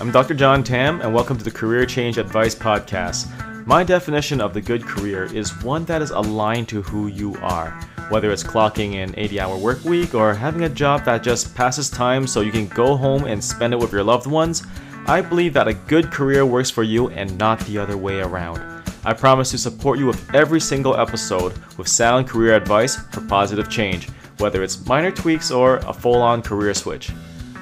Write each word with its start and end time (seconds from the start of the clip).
I'm 0.00 0.10
Dr. 0.10 0.32
John 0.32 0.64
Tam, 0.64 1.02
and 1.02 1.12
welcome 1.12 1.36
to 1.36 1.44
the 1.44 1.50
Career 1.50 1.84
Change 1.84 2.16
Advice 2.16 2.54
Podcast. 2.54 3.28
My 3.66 3.84
definition 3.84 4.40
of 4.40 4.54
the 4.54 4.60
good 4.62 4.82
career 4.82 5.24
is 5.24 5.62
one 5.62 5.84
that 5.84 6.00
is 6.00 6.10
aligned 6.10 6.70
to 6.70 6.80
who 6.80 7.08
you 7.08 7.36
are, 7.42 7.72
whether 8.08 8.30
it's 8.30 8.42
clocking 8.42 8.94
an 8.94 9.14
80 9.18 9.40
hour 9.40 9.58
work 9.58 9.84
week 9.84 10.14
or 10.14 10.32
having 10.32 10.64
a 10.64 10.70
job 10.70 11.04
that 11.04 11.22
just 11.22 11.54
passes 11.54 11.90
time 11.90 12.26
so 12.26 12.40
you 12.40 12.50
can 12.50 12.66
go 12.68 12.96
home 12.96 13.24
and 13.24 13.44
spend 13.44 13.74
it 13.74 13.76
with 13.78 13.92
your 13.92 14.02
loved 14.02 14.26
ones. 14.26 14.62
I 15.06 15.20
believe 15.20 15.52
that 15.52 15.68
a 15.68 15.74
good 15.74 16.10
career 16.10 16.46
works 16.46 16.70
for 16.70 16.82
you 16.82 17.10
and 17.10 17.36
not 17.36 17.60
the 17.66 17.76
other 17.76 17.98
way 17.98 18.20
around. 18.20 18.82
I 19.04 19.12
promise 19.12 19.50
to 19.50 19.58
support 19.58 19.98
you 19.98 20.06
with 20.06 20.34
every 20.34 20.62
single 20.62 20.96
episode 20.96 21.52
with 21.76 21.88
sound 21.88 22.26
career 22.26 22.54
advice 22.54 22.96
for 22.96 23.20
positive 23.26 23.68
change, 23.68 24.08
whether 24.38 24.62
it's 24.62 24.86
minor 24.86 25.10
tweaks 25.10 25.50
or 25.50 25.76
a 25.76 25.92
full 25.92 26.22
on 26.22 26.40
career 26.40 26.72
switch. 26.72 27.10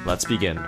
Let's 0.06 0.24
begin. 0.24 0.64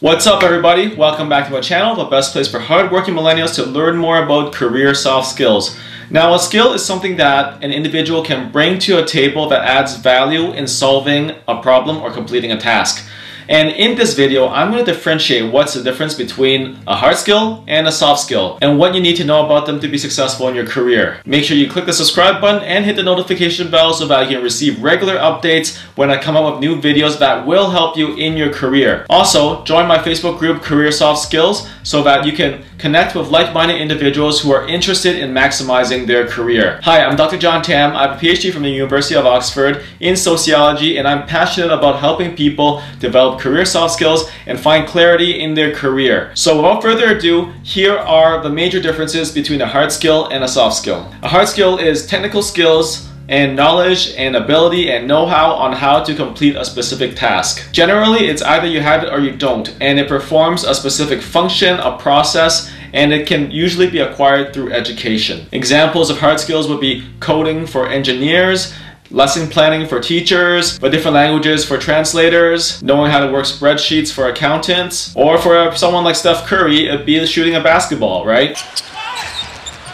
What's 0.00 0.26
up, 0.26 0.42
everybody? 0.42 0.94
Welcome 0.94 1.30
back 1.30 1.46
to 1.46 1.52
my 1.54 1.62
channel, 1.62 1.96
the 1.96 2.04
best 2.04 2.34
place 2.34 2.46
for 2.46 2.58
hardworking 2.58 3.14
millennials 3.14 3.54
to 3.54 3.64
learn 3.64 3.96
more 3.96 4.22
about 4.22 4.52
career 4.52 4.94
soft 4.94 5.26
skills. 5.26 5.74
Now, 6.10 6.34
a 6.34 6.38
skill 6.38 6.74
is 6.74 6.84
something 6.84 7.16
that 7.16 7.64
an 7.64 7.72
individual 7.72 8.22
can 8.22 8.52
bring 8.52 8.78
to 8.80 9.02
a 9.02 9.06
table 9.06 9.48
that 9.48 9.64
adds 9.64 9.96
value 9.96 10.52
in 10.52 10.66
solving 10.66 11.32
a 11.48 11.62
problem 11.62 11.96
or 12.02 12.12
completing 12.12 12.52
a 12.52 12.60
task. 12.60 13.08
And 13.48 13.70
in 13.70 13.96
this 13.96 14.14
video, 14.14 14.48
I'm 14.48 14.72
going 14.72 14.84
to 14.84 14.92
differentiate 14.92 15.52
what's 15.52 15.74
the 15.74 15.82
difference 15.82 16.14
between 16.14 16.78
a 16.86 16.96
hard 16.96 17.16
skill 17.16 17.64
and 17.68 17.86
a 17.86 17.92
soft 17.92 18.20
skill, 18.20 18.58
and 18.60 18.78
what 18.78 18.94
you 18.94 19.00
need 19.00 19.16
to 19.16 19.24
know 19.24 19.44
about 19.44 19.66
them 19.66 19.78
to 19.80 19.88
be 19.88 19.98
successful 19.98 20.48
in 20.48 20.54
your 20.54 20.66
career. 20.66 21.20
Make 21.24 21.44
sure 21.44 21.56
you 21.56 21.70
click 21.70 21.86
the 21.86 21.92
subscribe 21.92 22.40
button 22.40 22.62
and 22.62 22.84
hit 22.84 22.96
the 22.96 23.02
notification 23.02 23.70
bell 23.70 23.94
so 23.94 24.06
that 24.08 24.22
you 24.22 24.36
can 24.36 24.42
receive 24.42 24.82
regular 24.82 25.16
updates 25.16 25.78
when 25.96 26.10
I 26.10 26.20
come 26.20 26.36
up 26.36 26.54
with 26.54 26.60
new 26.60 26.80
videos 26.80 27.18
that 27.20 27.46
will 27.46 27.70
help 27.70 27.96
you 27.96 28.16
in 28.16 28.36
your 28.36 28.52
career. 28.52 29.06
Also, 29.08 29.64
join 29.64 29.86
my 29.86 29.98
Facebook 29.98 30.38
group 30.38 30.62
Career 30.62 30.90
Soft 30.90 31.22
Skills 31.22 31.68
so 31.82 32.02
that 32.02 32.26
you 32.26 32.32
can 32.32 32.64
connect 32.78 33.14
with 33.14 33.28
like-minded 33.28 33.80
individuals 33.80 34.40
who 34.40 34.52
are 34.52 34.68
interested 34.68 35.16
in 35.16 35.32
maximizing 35.32 36.06
their 36.06 36.26
career. 36.26 36.78
Hi, 36.82 37.02
I'm 37.02 37.16
Dr. 37.16 37.38
John 37.38 37.62
Tam. 37.62 37.96
I 37.96 38.08
have 38.08 38.22
a 38.22 38.24
PhD 38.24 38.52
from 38.52 38.62
the 38.62 38.70
University 38.70 39.14
of 39.14 39.24
Oxford 39.24 39.82
in 40.00 40.16
sociology 40.16 40.98
and 40.98 41.08
I'm 41.08 41.26
passionate 41.26 41.72
about 41.72 42.00
helping 42.00 42.36
people 42.36 42.82
develop 42.98 43.40
career 43.40 43.64
soft 43.64 43.94
skills 43.94 44.30
and 44.46 44.60
find 44.60 44.86
clarity 44.86 45.40
in 45.40 45.54
their 45.54 45.74
career. 45.74 46.32
So 46.34 46.56
without 46.56 46.82
further 46.82 47.16
ado, 47.16 47.52
here 47.62 47.96
are 47.96 48.42
the 48.42 48.50
major 48.50 48.80
differences 48.80 49.32
between 49.32 49.62
a 49.62 49.66
hard 49.66 49.90
skill 49.90 50.26
and 50.26 50.44
a 50.44 50.48
soft 50.48 50.76
skill. 50.76 51.12
A 51.22 51.28
hard 51.28 51.48
skill 51.48 51.78
is 51.78 52.06
technical 52.06 52.42
skills 52.42 53.08
and 53.28 53.56
knowledge 53.56 54.14
and 54.16 54.36
ability 54.36 54.90
and 54.90 55.08
know-how 55.08 55.52
on 55.52 55.72
how 55.72 56.02
to 56.02 56.14
complete 56.14 56.56
a 56.56 56.64
specific 56.64 57.16
task. 57.16 57.72
Generally, 57.72 58.26
it's 58.26 58.42
either 58.42 58.66
you 58.66 58.80
have 58.80 59.02
it 59.02 59.12
or 59.12 59.20
you 59.20 59.36
don't, 59.36 59.76
and 59.80 59.98
it 59.98 60.08
performs 60.08 60.64
a 60.64 60.74
specific 60.74 61.20
function, 61.20 61.78
a 61.80 61.98
process, 61.98 62.70
and 62.92 63.12
it 63.12 63.26
can 63.26 63.50
usually 63.50 63.90
be 63.90 63.98
acquired 63.98 64.54
through 64.54 64.72
education. 64.72 65.46
Examples 65.52 66.08
of 66.08 66.18
hard 66.18 66.40
skills 66.40 66.68
would 66.68 66.80
be 66.80 67.04
coding 67.20 67.66
for 67.66 67.88
engineers, 67.88 68.72
lesson 69.10 69.48
planning 69.48 69.86
for 69.86 70.00
teachers, 70.00 70.78
for 70.78 70.88
different 70.88 71.14
languages 71.14 71.64
for 71.64 71.78
translators, 71.78 72.82
knowing 72.82 73.10
how 73.10 73.24
to 73.24 73.32
work 73.32 73.44
spreadsheets 73.44 74.12
for 74.12 74.28
accountants, 74.28 75.14
or 75.14 75.38
for 75.38 75.74
someone 75.76 76.04
like 76.04 76.16
Steph 76.16 76.46
Curry, 76.46 76.86
it'd 76.86 77.06
be 77.06 77.24
shooting 77.26 77.54
a 77.54 77.60
basketball, 77.62 78.24
right? 78.24 78.56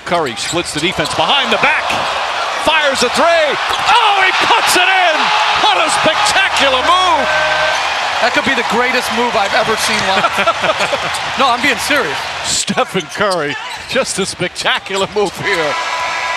Curry 0.05 0.37
splits 0.37 0.75
the 0.75 0.81
defense 0.81 1.15
behind 1.15 1.53
the 1.53 1.57
back, 1.57 2.22
fires 2.93 3.11
a 3.11 3.15
three. 3.17 3.57
Oh, 3.89 4.21
he 4.21 4.33
puts 4.45 4.77
it 4.77 4.85
in! 4.85 5.17
What 5.65 5.81
a 5.81 5.89
spectacular 6.05 6.81
move! 6.85 7.25
That 8.21 8.33
could 8.35 8.45
be 8.45 8.55
the 8.55 8.69
greatest 8.69 9.09
move 9.17 9.33
I've 9.33 9.57
ever 9.57 9.75
seen 9.81 9.99
live. 10.13 10.29
no, 11.41 11.49
I'm 11.49 11.63
being 11.63 11.81
serious. 11.81 12.17
Stephen 12.45 13.09
Curry, 13.17 13.55
just 13.89 14.19
a 14.19 14.27
spectacular 14.27 15.09
move 15.15 15.33
here 15.39 15.73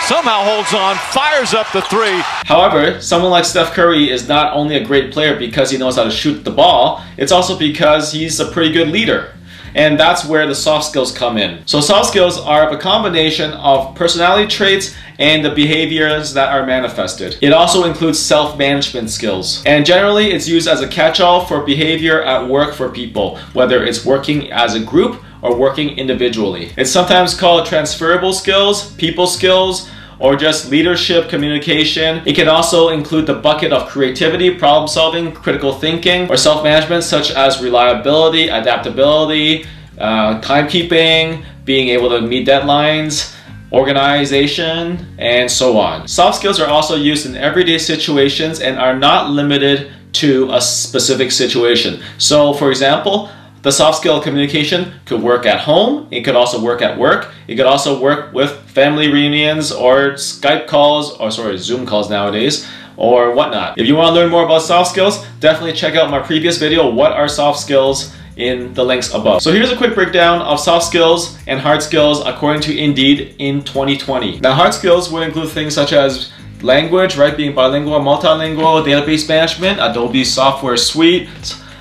somehow 0.07 0.43
holds 0.43 0.71
on, 0.71 0.95
fires 1.11 1.55
up 1.55 1.65
the 1.73 1.81
three. 1.81 2.21
However, 2.45 3.01
someone 3.01 3.31
like 3.31 3.43
Steph 3.43 3.73
Curry 3.73 4.11
is 4.11 4.27
not 4.27 4.53
only 4.53 4.75
a 4.75 4.85
great 4.85 5.11
player 5.11 5.35
because 5.35 5.71
he 5.71 5.79
knows 5.79 5.95
how 5.95 6.03
to 6.03 6.11
shoot 6.11 6.43
the 6.43 6.51
ball, 6.51 7.03
it's 7.17 7.31
also 7.31 7.57
because 7.57 8.11
he's 8.11 8.39
a 8.39 8.45
pretty 8.51 8.71
good 8.71 8.89
leader. 8.89 9.33
And 9.75 9.99
that's 9.99 10.25
where 10.25 10.47
the 10.47 10.55
soft 10.55 10.85
skills 10.85 11.11
come 11.11 11.37
in. 11.37 11.67
So 11.67 11.81
soft 11.81 12.09
skills 12.09 12.39
are 12.39 12.71
a 12.71 12.77
combination 12.77 13.51
of 13.51 13.93
personality 13.93 14.47
traits 14.47 14.95
and 15.19 15.43
the 15.43 15.49
behaviors 15.49 16.33
that 16.33 16.49
are 16.51 16.65
manifested. 16.65 17.37
It 17.41 17.53
also 17.53 17.83
includes 17.83 18.17
self-management 18.17 19.09
skills. 19.09 19.61
And 19.65 19.85
generally, 19.85 20.31
it's 20.31 20.47
used 20.47 20.67
as 20.67 20.81
a 20.81 20.87
catch-all 20.87 21.45
for 21.45 21.61
behavior 21.61 22.23
at 22.23 22.49
work 22.49 22.73
for 22.73 22.89
people, 22.89 23.37
whether 23.53 23.83
it's 23.83 24.05
working 24.05 24.51
as 24.51 24.75
a 24.75 24.79
group 24.79 25.21
or 25.41 25.55
working 25.55 25.97
individually. 25.97 26.71
It's 26.77 26.91
sometimes 26.91 27.33
called 27.35 27.65
transferable 27.65 28.33
skills, 28.33 28.93
people 28.95 29.27
skills, 29.27 29.89
or 30.19 30.35
just 30.35 30.69
leadership, 30.69 31.29
communication. 31.29 32.21
It 32.25 32.35
can 32.35 32.47
also 32.47 32.89
include 32.89 33.25
the 33.27 33.33
bucket 33.33 33.71
of 33.71 33.87
creativity, 33.87 34.51
problem 34.51 34.87
solving, 34.87 35.31
critical 35.31 35.73
thinking, 35.73 36.29
or 36.29 36.37
self-management 36.37 37.03
such 37.03 37.31
as 37.31 37.61
reliability, 37.61 38.47
adaptability, 38.47 39.65
uh, 39.99 40.41
timekeeping, 40.41 41.43
being 41.65 41.89
able 41.89 42.09
to 42.09 42.21
meet 42.21 42.47
deadlines, 42.47 43.35
organization, 43.71 45.15
and 45.17 45.49
so 45.49 45.77
on. 45.77 46.07
Soft 46.07 46.37
skills 46.37 46.59
are 46.59 46.69
also 46.69 46.95
used 46.95 47.25
in 47.25 47.35
everyday 47.35 47.77
situations 47.77 48.59
and 48.59 48.77
are 48.77 48.97
not 48.97 49.31
limited 49.31 49.91
to 50.13 50.49
a 50.51 50.61
specific 50.61 51.31
situation. 51.31 52.01
So 52.17 52.53
for 52.53 52.69
example, 52.69 53.29
the 53.65 53.71
soft 53.71 53.97
skill 53.97 54.17
of 54.17 54.23
communication 54.23 54.93
could 55.05 55.23
work 55.23 55.47
at 55.47 55.59
home, 55.59 56.07
it 56.11 56.21
could 56.21 56.35
also 56.35 56.61
work 56.61 56.83
at 56.83 56.95
work, 56.99 57.31
it 57.47 57.55
could 57.55 57.65
also 57.65 57.99
work 57.99 58.31
with 58.31 58.51
family 58.69 59.11
reunions 59.11 59.71
or 59.71 60.11
Skype 60.11 60.67
calls, 60.67 61.17
or 61.17 61.31
sorry, 61.31 61.57
Zoom 61.57 61.83
calls 61.83 62.07
nowadays, 62.07 62.69
or 62.95 63.33
whatnot. 63.33 63.79
If 63.79 63.87
you 63.87 63.95
want 63.95 64.09
to 64.09 64.13
learn 64.13 64.29
more 64.29 64.45
about 64.45 64.61
soft 64.61 64.91
skills, 64.91 65.25
definitely 65.39 65.73
check 65.73 65.95
out 65.95 66.11
my 66.11 66.19
previous 66.19 66.59
video, 66.59 66.91
What 66.91 67.11
are 67.13 67.27
Soft 67.27 67.59
Skills? 67.59 68.13
in 68.37 68.73
the 68.73 68.83
links 68.83 69.13
above. 69.13 69.41
So 69.41 69.53
here's 69.53 69.71
a 69.71 69.77
quick 69.77 69.95
breakdown 69.95 70.41
of 70.41 70.59
soft 70.59 70.85
skills 70.85 71.39
and 71.47 71.57
hard 71.57 71.81
skills 71.81 72.19
according 72.25 72.63
to 72.63 72.77
Indeed 72.77 73.33
in 73.39 73.63
2020. 73.63 74.41
Now 74.41 74.53
hard 74.53 74.73
skills 74.73 75.09
would 75.09 75.23
include 75.23 75.51
things 75.51 75.73
such 75.73 75.93
as 75.93 76.33
language, 76.61 77.15
right, 77.15 77.37
being 77.37 77.55
bilingual, 77.55 77.97
multilingual, 78.01 78.83
database 78.83 79.29
management, 79.29 79.79
Adobe 79.79 80.25
software 80.25 80.75
suite, 80.75 81.29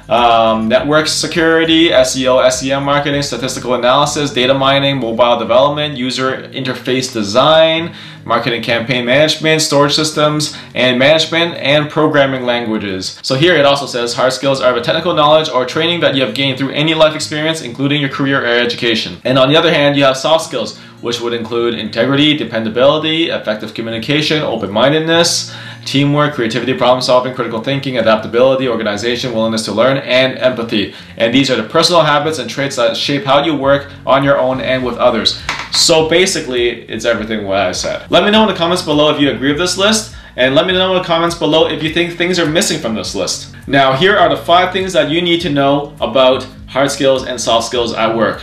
um, 0.09 0.69
network 0.69 1.07
security, 1.07 1.89
SEO, 1.89 2.51
SEM 2.51 2.85
marketing, 2.85 3.23
statistical 3.23 3.75
analysis, 3.75 4.33
data 4.33 4.55
mining, 4.55 4.99
mobile 4.99 5.39
development, 5.39 5.97
user 5.97 6.49
interface 6.49 7.13
design, 7.13 7.95
marketing 8.25 8.63
campaign 8.63 9.05
management, 9.05 9.63
storage 9.63 9.95
systems, 9.95 10.57
and 10.75 10.99
management 10.99 11.55
and 11.57 11.91
programming 11.91 12.45
languages. 12.45 13.19
So 13.23 13.35
here 13.35 13.55
it 13.55 13.65
also 13.65 13.87
says 13.87 14.15
hard 14.15 14.33
skills 14.33 14.61
are 14.61 14.75
the 14.75 14.81
technical 14.81 15.15
knowledge 15.15 15.49
or 15.49 15.65
training 15.65 16.01
that 16.01 16.15
you 16.15 16.23
have 16.25 16.35
gained 16.35 16.59
through 16.59 16.71
any 16.71 16.95
life 16.95 17.15
experience, 17.15 17.63
including 17.63 18.01
your 18.01 18.11
career 18.11 18.43
or 18.43 18.47
education. 18.47 19.19
And 19.25 19.39
on 19.39 19.49
the 19.49 19.57
other 19.57 19.73
hand, 19.73 19.97
you 19.97 20.05
have 20.05 20.17
soft 20.17 20.45
skills, 20.47 20.79
which 21.01 21.21
would 21.21 21.35
include 21.35 21.75
integrity, 21.75 22.37
dependability, 22.37 23.29
effective 23.29 23.75
communication, 23.75 24.43
open-mindedness, 24.43 25.55
teamwork, 25.85 26.35
creativity, 26.35 26.75
problem 26.75 27.03
solving, 27.03 27.35
critical 27.35 27.63
thinking, 27.63 27.99
adaptability, 27.99 28.69
organization, 28.69 29.33
willingness 29.33 29.65
to 29.65 29.73
learn, 29.73 29.99
and 29.99 30.39
empathy. 30.39 30.95
And 31.17 31.35
these 31.35 31.51
are 31.51 31.57
the 31.57 31.69
personal 31.69 32.03
habits 32.03 32.39
and 32.39 32.49
traits 32.49 32.77
that 32.77 32.97
shape 32.97 33.25
how 33.25 33.45
you 33.45 33.55
work 33.55 33.91
on 34.07 34.25
your 34.25 34.39
own 34.39 34.61
and 34.61 34.85
with 34.85 34.97
others. 34.97 35.41
So 35.73 36.09
basically, 36.09 36.83
it's 36.83 37.05
everything 37.05 37.47
what 37.47 37.59
I 37.59 37.73
said. 37.73 38.11
Let 38.11 38.25
me 38.25 38.31
know 38.31 38.43
in 38.43 38.49
the 38.49 38.55
comments 38.55 38.83
below 38.83 39.15
if 39.15 39.21
you 39.21 39.31
agree 39.31 39.51
with 39.51 39.59
this 39.59 39.77
list, 39.77 40.15
and 40.37 40.55
let 40.55 40.67
me 40.67 40.73
know 40.73 40.97
in 40.97 41.03
the 41.03 41.07
comments 41.07 41.37
below 41.37 41.69
if 41.69 41.83
you 41.83 41.93
think 41.93 42.17
things 42.17 42.39
are 42.39 42.47
missing 42.47 42.81
from 42.81 42.95
this 42.95 43.15
list. 43.15 43.55
Now, 43.67 43.95
here 43.95 44.17
are 44.17 44.29
the 44.29 44.37
five 44.37 44.73
things 44.73 44.93
that 44.93 45.11
you 45.11 45.23
need 45.23 45.41
to 45.43 45.51
know 45.51 45.95
about 46.01 46.45
hard 46.67 46.91
skills 46.91 47.25
and 47.25 47.41
soft 47.41 47.67
skills 47.67 47.93
at 47.93 48.17
work. 48.17 48.43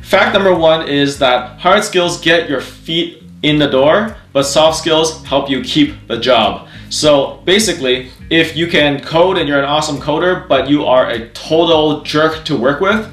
Fact 0.00 0.34
number 0.34 0.54
one 0.54 0.88
is 0.88 1.18
that 1.18 1.60
hard 1.60 1.84
skills 1.84 2.20
get 2.20 2.48
your 2.48 2.60
feet 2.60 3.22
in 3.42 3.58
the 3.58 3.66
door, 3.66 4.16
but 4.32 4.44
soft 4.44 4.78
skills 4.78 5.24
help 5.24 5.48
you 5.48 5.62
keep 5.62 6.06
the 6.08 6.18
job. 6.18 6.67
So 6.90 7.40
basically, 7.44 8.10
if 8.30 8.56
you 8.56 8.66
can 8.66 9.00
code 9.00 9.38
and 9.38 9.48
you're 9.48 9.58
an 9.58 9.64
awesome 9.64 9.98
coder, 9.98 10.48
but 10.48 10.68
you 10.68 10.84
are 10.84 11.08
a 11.08 11.28
total 11.30 12.02
jerk 12.02 12.44
to 12.46 12.56
work 12.56 12.80
with, 12.80 13.08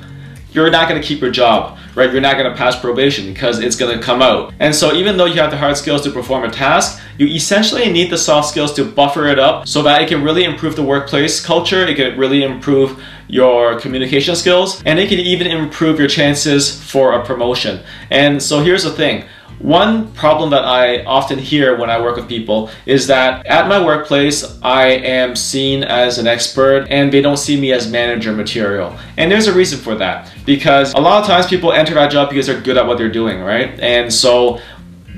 you're 0.52 0.72
not 0.72 0.88
gonna 0.88 1.04
keep 1.04 1.22
your 1.22 1.32
job 1.32 1.78
right? 1.96 2.12
You're 2.12 2.22
not 2.22 2.38
gonna 2.38 2.56
pass 2.56 2.80
probation 2.80 3.26
because 3.34 3.60
it's 3.60 3.76
gonna 3.76 4.02
come 4.02 4.22
out. 4.22 4.54
And 4.60 4.76
so 4.76 4.94
even 4.94 5.18
though 5.18 5.26
you 5.26 5.40
have 5.40 5.50
the 5.50 5.58
hard 5.58 5.78
skills 5.78 6.02
to 6.02 6.12
perform 6.12 6.44
a 6.44 6.52
task, 6.52 7.02
you 7.18 7.28
essentially 7.28 7.90
need 7.90 8.12
the 8.12 8.18
soft 8.18 8.50
skills 8.50 8.74
to 8.74 8.84
buffer 8.84 9.28
it 9.28 9.40
up 9.40 9.68
so 9.68 9.82
that 9.84 10.02
it 10.02 10.10
can 10.10 10.22
really 10.24 10.44
improve 10.44 10.76
the 10.76 10.84
workplace 10.84 11.44
culture, 11.44 11.86
it 11.86 11.96
can 11.96 12.18
really 12.18 12.44
improve 12.44 13.02
your 13.28 13.80
communication 13.80 14.36
skills, 14.36 14.84
and 14.86 15.00
it 15.00 15.10
can 15.10 15.20
even 15.20 15.48
improve 15.48 15.98
your 15.98 16.08
chances 16.08 16.84
for 16.84 17.14
a 17.14 17.26
promotion. 17.26 17.82
And 18.12 18.44
so 18.44 18.62
here's 18.62 18.84
the 18.84 18.92
thing, 18.92 19.26
One 19.60 20.12
problem 20.14 20.50
that 20.52 20.66
I 20.66 21.04
often 21.06 21.40
hear 21.40 21.78
when 21.78 21.90
I 21.90 22.02
work 22.02 22.18
with 22.18 22.28
people 22.28 22.70
is 22.86 23.08
that 23.08 23.46
at 23.46 23.68
my 23.68 23.84
workplace, 23.84 24.60
I 24.62 24.88
am 24.88 25.36
seen 25.36 25.84
as 25.84 26.18
an 26.18 26.28
expert 26.28 26.88
and 26.90 27.12
they 27.12 27.22
don't 27.22 27.38
see 27.38 27.60
me 27.60 27.72
as 27.72 27.90
manager 27.90 28.34
material. 28.34 28.98
And 29.18 29.32
there's 29.32 29.48
a 29.48 29.54
reason 29.54 29.80
for 29.80 29.96
that 29.96 30.32
because 30.46 30.94
a 30.94 31.00
lot 31.00 31.22
of 31.22 31.28
times 31.28 31.48
people 31.48 31.72
enter 31.72 31.94
that 31.94 32.12
job 32.12 32.30
because 32.30 32.48
they're 32.48 32.62
good 32.62 32.78
at 32.78 32.86
what 32.86 32.98
they're 32.98 33.10
doing, 33.12 33.42
right? 33.42 33.80
And 33.80 34.14
so 34.14 34.60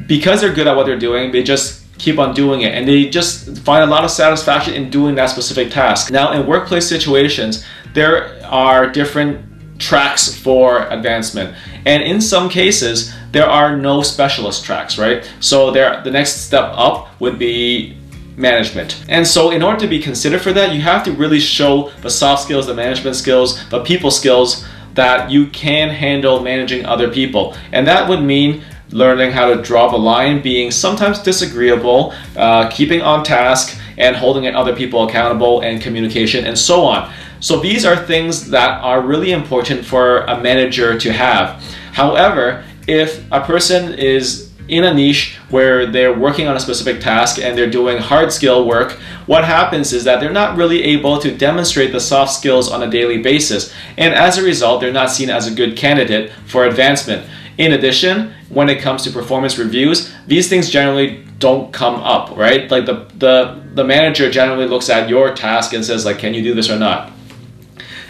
because 0.06 0.42
they're 0.42 0.54
good 0.54 0.68
at 0.68 0.76
what 0.76 0.86
they're 0.86 1.00
doing, 1.00 1.32
they 1.32 1.44
just 1.44 1.84
keep 1.98 2.20
on 2.20 2.34
doing 2.34 2.62
it 2.62 2.74
and 2.74 2.88
they 2.88 3.10
just 3.10 3.58
find 3.60 3.84
a 3.84 3.88
lot 3.88 4.04
of 4.04 4.12
satisfaction 4.12 4.76
in 4.76 4.90
doing 4.90 5.16
that 5.16 5.28
specific 5.28 5.72
task. 5.72 6.12
Now 6.12 6.32
in 6.34 6.46
workplace 6.46 6.88
situations, 6.88 7.66
there 7.94 8.40
are 8.46 8.88
different 8.88 9.80
tracks 9.80 10.34
for 10.34 10.88
advancement. 10.90 11.56
And 11.88 12.04
in 12.04 12.20
some 12.20 12.50
cases, 12.50 13.14
there 13.32 13.48
are 13.48 13.78
no 13.78 14.02
specialist 14.02 14.66
tracks, 14.66 14.98
right? 14.98 15.24
So 15.40 15.72
there, 15.72 16.02
the 16.04 16.12
next 16.12 16.42
step 16.46 16.74
up 16.76 17.08
would 17.22 17.40
be 17.40 17.96
management. 18.36 19.06
And 19.08 19.26
so 19.26 19.52
in 19.52 19.64
order 19.64 19.80
to 19.80 19.88
be 19.88 20.00
considered 20.00 20.42
for 20.42 20.52
that, 20.52 20.76
you 20.76 20.82
have 20.82 21.06
to 21.06 21.14
really 21.14 21.40
show 21.40 21.90
the 22.02 22.10
soft 22.10 22.44
skills, 22.44 22.68
the 22.68 22.74
management 22.74 23.16
skills, 23.16 23.66
the 23.70 23.82
people 23.86 24.12
skills 24.12 24.68
that 24.96 25.32
you 25.32 25.48
can 25.48 25.88
handle 25.88 26.42
managing 26.42 26.86
other 26.86 27.10
people. 27.10 27.56
And 27.72 27.88
that 27.88 28.10
would 28.10 28.22
mean 28.22 28.66
learning 28.90 29.32
how 29.32 29.54
to 29.54 29.62
draw 29.62 29.90
the 29.90 29.98
line, 29.98 30.42
being 30.42 30.72
sometimes 30.72 31.20
disagreeable, 31.20 32.14
uh, 32.36 32.70
keeping 32.70 33.02
on 33.02 33.24
task, 33.24 33.80
and 33.98 34.14
holding 34.14 34.46
other 34.54 34.76
people 34.76 35.08
accountable, 35.08 35.62
and 35.62 35.82
communication, 35.82 36.46
and 36.46 36.60
so 36.60 36.82
on. 36.82 37.14
So 37.40 37.60
these 37.60 37.86
are 37.86 37.96
things 37.96 38.50
that 38.50 38.82
are 38.82 39.02
really 39.02 39.32
important 39.32 39.86
for 39.86 40.22
a 40.26 40.42
manager 40.42 41.00
to 41.00 41.14
have. 41.14 41.64
However, 41.94 42.64
if 42.88 43.24
a 43.32 43.42
person 43.42 43.94
is 43.94 44.48
in 44.68 44.84
a 44.84 44.94
niche 44.94 45.38
where 45.50 45.86
they're 45.86 46.18
working 46.18 46.48
on 46.48 46.56
a 46.56 46.60
specific 46.60 47.02
task 47.02 47.40
and 47.40 47.58
they're 47.58 47.70
doing 47.70 47.98
hard 47.98 48.32
skill 48.32 48.68
work, 48.68 48.94
what 49.26 49.46
happens 49.46 49.94
is 49.94 50.04
that 50.04 50.20
they're 50.20 50.32
not 50.32 50.58
really 50.58 50.84
able 50.84 51.20
to 51.20 51.36
demonstrate 51.36 51.92
the 51.92 52.00
soft 52.00 52.34
skills 52.34 52.70
on 52.70 52.84
a 52.84 52.90
daily 52.90 53.18
basis. 53.18 53.74
And 53.98 54.14
as 54.14 54.38
a 54.38 54.44
result, 54.44 54.82
they're 54.82 54.92
not 54.92 55.10
seen 55.10 55.30
as 55.30 55.48
a 55.48 55.56
good 55.56 55.78
candidate 55.78 56.32
for 56.46 56.66
advancement. 56.66 57.30
In 57.58 57.74
addition, 57.74 58.34
when 58.50 58.70
it 58.70 58.82
comes 58.82 59.04
to 59.04 59.10
performance 59.10 59.58
reviews, 59.58 60.14
these 60.28 60.48
things 60.48 60.70
generally 60.70 61.26
don't 61.40 61.72
come 61.72 61.96
up, 61.96 62.36
right? 62.36 62.70
Like 62.70 62.86
the, 62.86 63.10
the, 63.16 63.64
the 63.74 63.84
manager 63.84 64.30
generally 64.30 64.68
looks 64.68 64.90
at 64.90 65.10
your 65.10 65.34
task 65.34 65.74
and 65.74 65.84
says 65.84 66.06
like, 66.06 66.20
can 66.20 66.34
you 66.34 66.44
do 66.44 66.54
this 66.54 66.70
or 66.70 66.78
not? 66.78 67.12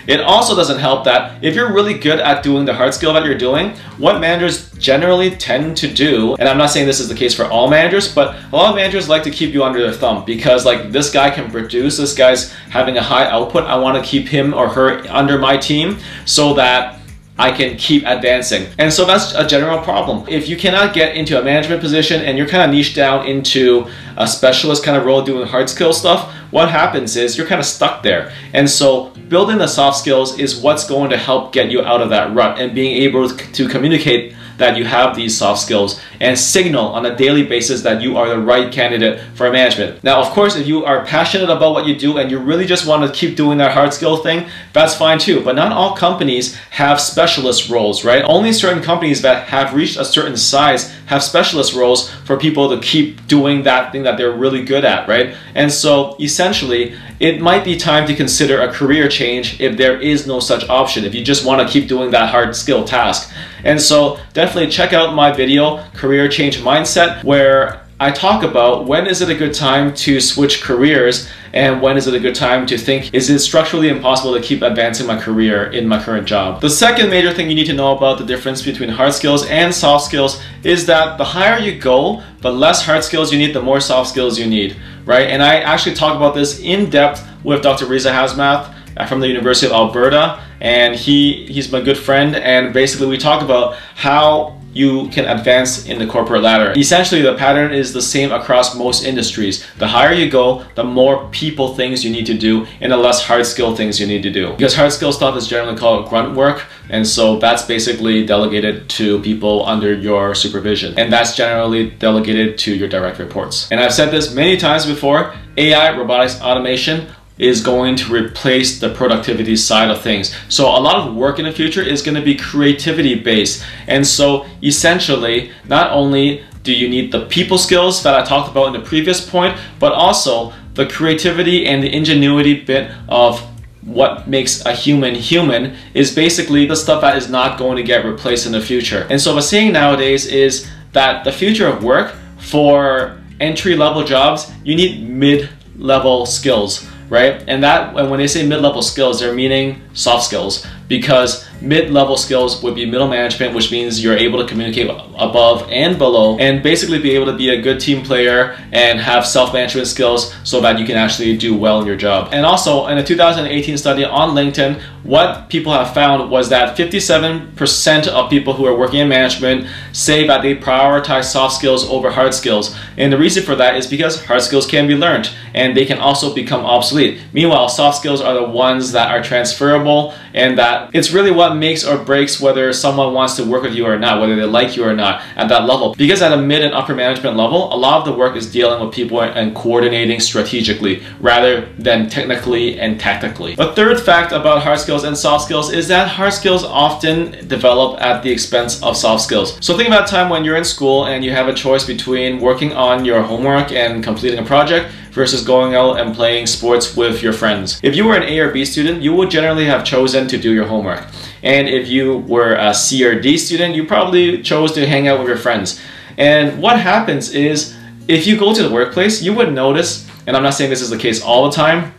It 0.08 0.22
also 0.22 0.56
doesn't 0.56 0.80
help 0.80 1.04
that 1.04 1.44
if 1.44 1.54
you're 1.54 1.74
really 1.74 1.94
good 1.94 2.20
at 2.20 2.42
doing 2.42 2.66
the 2.66 2.74
hard 2.74 2.94
skill 2.94 3.14
that 3.14 3.26
you're 3.26 3.38
doing, 3.38 3.76
what 3.98 4.20
managers 4.20 4.72
generally 4.72 5.32
tend 5.32 5.76
to 5.78 5.94
do, 5.94 6.36
and 6.36 6.48
I'm 6.48 6.58
not 6.58 6.70
saying 6.70 6.88
this 6.88 7.00
is 7.00 7.10
the 7.10 7.16
case 7.16 7.36
for 7.36 7.46
all 7.46 7.70
managers, 7.70 8.14
but 8.14 8.36
a 8.52 8.56
lot 8.56 8.70
of 8.70 8.76
managers 8.76 9.10
like 9.10 9.24
to 9.24 9.32
keep 9.32 9.54
you 9.54 9.64
under 9.64 9.82
their 9.82 9.92
thumb 9.92 10.24
because 10.24 10.66
like 10.66 10.92
this 10.92 11.12
guy 11.12 11.30
can 11.30 11.52
produce, 11.52 11.98
this 11.98 12.16
guy's 12.16 12.52
having 12.70 12.98
a 12.98 13.04
high 13.04 13.26
output, 13.26 13.66
I 13.66 13.78
want 13.78 14.02
to 14.02 14.10
keep 14.10 14.28
him 14.28 14.54
or 14.54 14.70
her 14.70 15.06
under 15.10 15.38
my 15.38 15.58
team 15.58 15.98
so 16.26 16.54
that 16.54 16.97
I 17.40 17.52
can 17.52 17.78
keep 17.78 18.04
advancing. 18.06 18.68
And 18.78 18.92
so 18.92 19.06
that's 19.06 19.34
a 19.36 19.46
general 19.46 19.80
problem. 19.80 20.26
If 20.28 20.50
you 20.50 20.58
cannot 20.58 20.94
get 20.94 21.16
into 21.16 21.40
a 21.40 21.44
management 21.44 21.82
position 21.82 22.22
and 22.22 22.38
you're 22.38 22.48
kind 22.48 22.64
of 22.64 22.76
niche 22.76 22.96
down 22.96 23.28
into 23.28 23.88
a 24.18 24.28
specialist 24.28 24.84
kind 24.84 24.98
of 24.98 25.06
role 25.06 25.22
doing 25.22 25.48
hard 25.48 25.70
skill 25.70 25.94
stuff, 25.94 26.34
what 26.52 26.70
happens 26.70 27.16
is 27.16 27.38
you're 27.38 27.48
kind 27.48 27.60
of 27.60 27.66
stuck 27.66 28.02
there. 28.02 28.32
And 28.54 28.70
so 28.70 29.12
building 29.30 29.60
the 29.60 29.68
soft 29.68 30.00
skills 30.00 30.40
is 30.40 30.60
what's 30.60 30.88
going 30.88 31.10
to 31.12 31.18
help 31.18 31.54
get 31.54 31.70
you 31.70 31.84
out 31.84 32.02
of 32.02 32.10
that 32.10 32.34
rut 32.34 32.60
and 32.60 32.74
being 32.74 33.04
able 33.04 33.30
to 33.30 33.70
communicate 33.70 34.34
that 34.58 34.78
you 34.78 34.86
have 34.86 35.16
these 35.16 35.38
soft 35.38 35.62
skills 35.62 36.00
and 36.20 36.38
signal 36.38 36.88
on 36.88 37.06
a 37.06 37.16
daily 37.16 37.44
basis 37.44 37.82
that 37.82 38.02
you 38.02 38.18
are 38.18 38.30
the 38.30 38.40
right 38.40 38.72
candidate 38.72 39.20
for 39.36 39.52
management. 39.52 40.04
Now, 40.04 40.20
of 40.20 40.28
course, 40.30 40.56
if 40.56 40.68
you 40.68 40.86
are 40.86 41.06
passionate 41.06 41.50
about 41.50 41.74
what 41.74 41.86
you 41.86 41.96
do 41.96 42.18
and 42.18 42.30
you 42.30 42.40
really 42.40 42.66
just 42.66 42.88
want 42.88 43.06
to 43.06 43.18
keep 43.18 43.36
doing 43.36 43.58
that 43.60 43.72
hard 43.72 43.94
skill 43.94 44.18
thing, 44.18 44.50
that's 44.74 44.96
fine 44.96 45.20
too. 45.20 45.44
But 45.44 45.56
not 45.56 45.72
all 45.72 45.96
companies 45.96 46.56
have 46.72 47.00
specialist 47.00 47.70
roles, 47.70 48.04
right? 48.04 48.24
Only 48.24 48.52
certain 48.52 48.84
companies 48.84 49.22
that 49.22 49.48
have 49.48 49.74
reached 49.74 49.98
a 49.98 50.06
certain 50.06 50.38
size 50.38 50.92
have 51.08 51.24
specialist 51.24 51.74
roles 51.74 52.10
for 52.26 52.38
people 52.38 52.70
to 52.70 52.80
keep 52.86 53.26
doing 53.28 53.64
that 53.64 53.92
thing 53.92 54.04
that 54.04 54.18
they're 54.18 54.32
really 54.32 54.64
good 54.64 54.84
at, 54.84 55.08
right? 55.08 55.36
And 55.56 55.72
so 55.72 56.18
essentially, 56.20 56.96
it 57.20 57.42
might 57.42 57.64
be 57.64 57.78
time 57.78 58.06
to 58.08 58.16
consider 58.16 58.62
a 58.62 58.72
career 58.72 59.08
change 59.08 59.60
if 59.60 59.78
there 59.78 60.00
is 60.00 60.28
no 60.28 60.40
such 60.40 60.68
option, 60.70 61.06
if 61.06 61.16
you 61.16 61.24
just 61.24 61.46
want 61.46 61.66
to 61.66 61.72
keep 61.72 61.88
doing 61.88 62.12
that 62.12 62.30
hard 62.30 62.56
skill 62.56 62.84
task. 62.84 63.34
And 63.64 63.82
so 63.82 64.20
definitely 64.34 64.47
check 64.70 64.94
out 64.94 65.14
my 65.14 65.32
video, 65.32 65.84
Career 65.94 66.28
Change 66.28 66.60
Mindset, 66.60 67.24
where 67.24 67.82
I 68.00 68.12
talk 68.12 68.44
about 68.44 68.86
when 68.86 69.08
is 69.08 69.22
it 69.22 69.30
a 69.30 69.36
good 69.36 69.54
time 69.54 69.94
to 69.96 70.22
switch 70.22 70.62
careers 70.62 71.28
and 71.52 71.82
when 71.82 71.98
is 71.98 72.06
it 72.06 72.14
a 72.14 72.20
good 72.20 72.36
time 72.36 72.68
to 72.68 72.78
think, 72.78 73.12
is 73.14 73.30
it 73.30 73.40
structurally 73.40 73.90
impossible 73.90 74.36
to 74.36 74.42
keep 74.42 74.62
advancing 74.62 75.08
my 75.08 75.20
career 75.20 75.72
in 75.72 75.88
my 75.88 76.02
current 76.02 76.28
job? 76.28 76.62
The 76.62 76.70
second 76.70 77.10
major 77.10 77.34
thing 77.34 77.50
you 77.50 77.56
need 77.56 77.66
to 77.66 77.74
know 77.74 77.98
about 77.98 78.20
the 78.20 78.26
difference 78.26 78.62
between 78.62 78.90
hard 78.90 79.14
skills 79.14 79.48
and 79.48 79.74
soft 79.74 80.06
skills 80.06 80.40
is 80.64 80.86
that 80.86 81.18
the 81.18 81.26
higher 81.26 81.60
you 81.60 81.80
go, 81.80 82.22
the 82.42 82.52
less 82.52 82.86
hard 82.86 83.04
skills 83.04 83.32
you 83.34 83.40
need, 83.40 83.56
the 83.56 83.62
more 83.62 83.80
soft 83.80 84.10
skills 84.10 84.38
you 84.38 84.46
need, 84.46 84.78
right? 85.06 85.28
And 85.30 85.42
I 85.42 85.62
actually 85.62 85.96
talk 85.96 86.16
about 86.16 86.36
this 86.36 86.60
in 86.60 86.90
depth 86.90 87.28
with 87.44 87.64
Dr. 87.64 87.88
Reza 87.88 88.12
Hasmath 88.12 88.74
from 89.10 89.20
the 89.20 89.28
University 89.28 89.68
of 89.68 89.74
Alberta 89.74 90.44
and 90.62 90.96
he 90.96 91.46
he's 91.48 91.72
my 91.72 91.82
good 91.82 91.98
friend 91.98 92.36
and 92.36 92.74
basically 92.74 93.08
we 93.08 93.18
talk 93.18 93.42
about 93.42 93.76
how 93.96 94.58
you 94.78 95.10
can 95.10 95.26
advance 95.26 95.88
in 95.88 95.98
the 95.98 96.06
corporate 96.06 96.44
ladder. 96.44 96.74
Essentially, 96.78 97.22
the 97.22 97.36
pattern 97.36 97.74
is 97.74 97.94
the 97.94 98.02
same 98.02 98.32
across 98.32 98.76
most 98.76 99.04
industries. 99.04 99.66
The 99.80 99.88
higher 99.88 100.14
you 100.14 100.30
go, 100.30 100.66
the 100.76 100.84
more 100.84 101.28
people 101.30 101.74
things 101.74 102.06
you 102.06 102.12
need 102.12 102.28
to 102.28 102.38
do 102.38 102.68
and 102.80 102.92
the 102.92 102.98
less 102.98 103.26
hard 103.26 103.46
skill 103.48 103.76
things 103.76 104.00
you 104.00 104.06
need 104.06 104.22
to 104.24 104.32
do. 104.32 104.52
Because 104.52 104.76
hard 104.76 104.94
skill 104.94 105.12
stuff 105.12 105.36
is 105.36 105.48
generally 105.48 105.78
called 105.78 106.10
grunt 106.10 106.36
work, 106.36 106.64
and 106.90 107.06
so 107.06 107.40
that's 107.40 107.64
basically 107.64 108.26
delegated 108.26 108.88
to 108.90 109.20
people 109.22 109.66
under 109.66 109.94
your 109.94 110.36
supervision. 110.36 110.98
And 110.98 111.12
that's 111.12 111.36
generally 111.36 111.90
delegated 111.90 112.60
to 112.60 112.74
your 112.76 112.88
direct 112.88 113.18
reports. 113.18 113.68
And 113.72 113.80
I've 113.80 113.94
said 113.94 114.12
this 114.12 114.34
many 114.34 114.58
times 114.58 114.86
before, 114.86 115.34
AI, 115.58 115.98
robotics, 115.98 116.40
automation, 116.40 117.08
is 117.38 117.62
going 117.62 117.96
to 117.96 118.14
replace 118.14 118.80
the 118.80 118.90
productivity 118.90 119.56
side 119.56 119.90
of 119.90 120.02
things. 120.02 120.36
So 120.50 120.66
a 120.66 120.80
lot 120.80 121.08
of 121.08 121.16
work 121.16 121.40
in 121.40 121.46
the 121.46 121.52
future 121.52 121.82
is 121.82 122.02
going 122.02 122.16
to 122.16 122.22
be 122.22 122.36
creativity 122.36 123.16
based. 123.16 123.64
And 123.88 124.06
so 124.06 124.46
essentially, 124.64 125.52
not 125.68 125.92
only 125.92 126.44
do 126.64 126.74
you 126.74 126.90
need 126.90 127.12
the 127.12 127.26
people 127.28 127.58
skills 127.58 128.04
that 128.04 128.16
I 128.16 128.24
talked 128.24 128.50
about 128.52 128.68
in 128.68 128.74
the 128.74 128.88
previous 128.88 129.28
point, 129.28 129.58
but 129.80 129.94
also 129.94 130.54
the 130.74 130.86
creativity 130.86 131.66
and 131.66 131.84
the 131.84 131.94
ingenuity 131.94 132.64
bit 132.64 132.92
of 133.08 133.40
what 133.84 134.28
makes 134.28 134.66
a 134.66 134.74
human 134.74 135.16
human 135.16 135.76
is 135.94 136.14
basically 136.14 136.66
the 136.66 136.76
stuff 136.76 137.02
that 137.02 137.16
is 137.16 137.30
not 137.30 137.58
going 137.58 137.78
to 137.78 137.84
get 137.84 138.06
replaced 138.06 138.46
in 138.46 138.52
the 138.52 138.62
future. 138.62 139.08
And 139.10 139.22
so 139.22 139.32
what 139.32 139.38
I'm 139.38 139.44
seeing 139.44 139.72
nowadays 139.72 140.26
is 140.26 140.70
that 140.92 141.24
the 141.24 141.32
future 141.32 141.68
of 141.68 141.84
work 141.84 142.16
for 142.38 143.22
entry 143.40 143.76
level 143.76 144.04
jobs, 144.04 144.52
you 144.64 144.76
need 144.76 145.08
mid 145.08 145.50
level 145.78 146.26
skills 146.26 146.88
right? 147.10 147.44
And 147.48 147.64
that, 147.64 147.96
and 147.96 148.10
when 148.10 148.20
they 148.20 148.28
say 148.28 148.46
mid-level 148.46 148.82
skills, 148.82 149.20
they're 149.20 149.34
meaning 149.34 149.82
soft 149.94 150.26
skills 150.26 150.66
because 150.88 151.48
mid-level 151.62 152.18
skills 152.18 152.62
would 152.62 152.76
be 152.76 152.86
middle 152.86 153.08
management, 153.08 153.54
which 153.54 153.72
means 153.72 154.04
you're 154.04 154.18
able 154.18 154.40
to 154.40 154.48
communicate 154.48 154.90
above 154.90 155.68
and 155.70 155.98
below 155.98 156.38
and 156.38 156.62
basically 156.62 157.00
be 157.00 157.12
able 157.12 157.26
to 157.26 157.36
be 157.36 157.50
a 157.50 157.62
good 157.62 157.80
team 157.80 158.04
player 158.04 158.58
and 158.72 159.00
have 159.00 159.26
self-management 159.26 159.88
skills 159.88 160.34
so 160.44 160.62
that 160.62 160.80
you 160.80 160.86
can 160.86 160.96
actually 160.96 161.36
do 161.38 161.56
well 161.56 161.82
in 161.82 161.88
your 161.88 161.96
job. 161.96 162.30
And 162.32 162.46
also 162.46 162.88
in 162.88 162.98
a 162.98 163.04
2018 163.04 163.78
study 163.78 164.06
on 164.06 164.36
LinkedIn, 164.36 164.80
what 165.04 165.50
people 165.50 165.72
have 165.72 165.94
found 165.94 166.30
was 166.30 166.50
that 166.50 166.78
57% 166.78 168.08
of 168.08 168.30
people 168.30 168.54
who 168.54 168.66
are 168.66 168.78
working 168.78 169.00
in 169.00 169.10
management 169.10 169.68
say 169.94 170.28
that 170.28 170.42
they 170.42 170.56
prioritize 170.56 171.26
soft 171.26 171.56
skills 171.56 171.90
over 171.90 172.12
hard 172.12 172.34
skills. 172.34 172.76
And 172.98 173.12
the 173.12 173.18
reason 173.18 173.44
for 173.44 173.56
that 173.56 173.76
is 173.76 173.88
because 173.88 174.26
hard 174.26 174.42
skills 174.42 174.68
can 174.68 174.88
be 174.88 174.96
learned 174.96 175.30
and 175.54 175.76
they 175.76 175.86
can 175.86 175.98
also 175.98 176.36
become 176.36 176.66
obsolete. 176.66 177.22
Meanwhile, 177.34 177.70
soft 177.70 177.98
skills 177.98 178.22
are 178.22 178.34
the 178.34 178.44
ones 178.44 178.92
that 178.92 179.10
are 179.10 179.24
transferable 179.24 180.14
and 180.34 180.58
that 180.58 180.77
it's 180.94 181.12
really 181.12 181.32
what 181.32 181.56
makes 181.56 181.84
or 181.86 181.98
breaks 181.98 182.40
whether 182.40 182.72
someone 182.74 183.14
wants 183.14 183.36
to 183.36 183.44
work 183.44 183.64
with 183.64 183.74
you 183.74 183.86
or 183.86 183.98
not, 183.98 184.20
whether 184.20 184.36
they 184.36 184.44
like 184.44 184.76
you 184.76 184.84
or 184.84 184.96
not 184.96 185.22
at 185.36 185.50
that 185.50 185.66
level. 185.66 185.96
Because 185.96 186.22
at 186.22 186.32
a 186.32 186.38
mid 186.38 186.64
and 186.64 186.74
upper 186.74 186.96
management 186.96 187.38
level, 187.38 187.74
a 187.74 187.78
lot 187.78 188.00
of 188.00 188.06
the 188.06 188.14
work 188.14 188.36
is 188.36 188.52
dealing 188.52 188.84
with 188.84 188.94
people 188.94 189.22
and 189.22 189.56
coordinating 189.56 190.20
strategically 190.20 191.04
rather 191.20 191.66
than 191.78 192.10
technically 192.10 192.80
and 192.80 193.00
tactically. 193.00 193.56
The 193.56 193.74
third 193.74 194.00
fact 194.00 194.32
about 194.32 194.64
hard 194.64 194.80
skills 194.80 195.04
and 195.04 195.18
soft 195.18 195.46
skills 195.46 195.72
is 195.72 195.88
that 195.88 196.08
hard 196.08 196.34
skills 196.34 196.64
often 196.64 197.48
develop 197.48 198.02
at 198.02 198.24
the 198.24 198.32
expense 198.32 198.82
of 198.84 198.98
soft 198.98 199.24
skills. 199.24 199.58
So 199.62 199.76
think 199.76 199.88
about 199.88 200.08
a 200.08 200.12
time 200.12 200.30
when 200.30 200.44
you're 200.44 200.58
in 200.58 200.66
school 200.66 201.06
and 201.06 201.24
you 201.24 201.32
have 201.32 201.48
a 201.48 201.54
choice 201.54 201.86
between 201.86 202.40
working 202.40 202.74
on 202.74 203.06
your 203.06 203.22
homework 203.22 203.72
and 203.72 204.04
completing 204.04 204.40
a 204.40 204.46
project 204.46 204.92
versus 205.18 205.44
going 205.44 205.76
out 205.76 206.00
and 206.00 206.16
playing 206.16 206.48
sports 206.48 206.96
with 206.96 207.22
your 207.22 207.34
friends. 207.34 207.80
If 207.84 207.96
you 207.96 208.06
were 208.06 208.16
an 208.16 208.24
A 208.24 208.40
or 208.40 208.52
B 208.52 208.64
student, 208.64 209.02
you 209.02 209.14
would 209.16 209.30
generally 209.30 209.66
have 209.66 209.84
chosen 209.84 210.28
to 210.30 210.38
do 210.38 210.54
your 210.54 210.68
homework. 210.68 211.06
And 211.44 211.68
if 211.68 211.90
you 211.90 212.20
were 212.20 212.54
a 212.56 212.74
C 212.74 213.04
or 213.04 213.20
D 213.20 213.38
student, 213.38 213.76
you 213.76 213.86
probably 213.86 214.42
chose 214.42 214.72
to 214.74 214.88
hang 214.88 215.10
out 215.10 215.20
with 215.20 215.28
your 215.28 215.38
friends. 215.38 215.82
And 216.18 216.62
what 216.62 216.80
happens 216.80 217.34
is 217.34 217.76
if 218.08 218.26
you 218.26 218.38
go 218.38 218.54
to 218.54 218.64
the 218.64 218.72
workplace, 218.72 219.22
you 219.22 219.34
would 219.34 219.52
notice, 219.52 220.08
and 220.26 220.38
I'm 220.38 220.44
not 220.44 220.54
saying 220.54 220.70
this 220.70 220.82
is 220.82 220.90
the 220.90 220.98
case 220.98 221.22
all 221.22 221.50
the 221.50 221.56
time, 221.56 221.94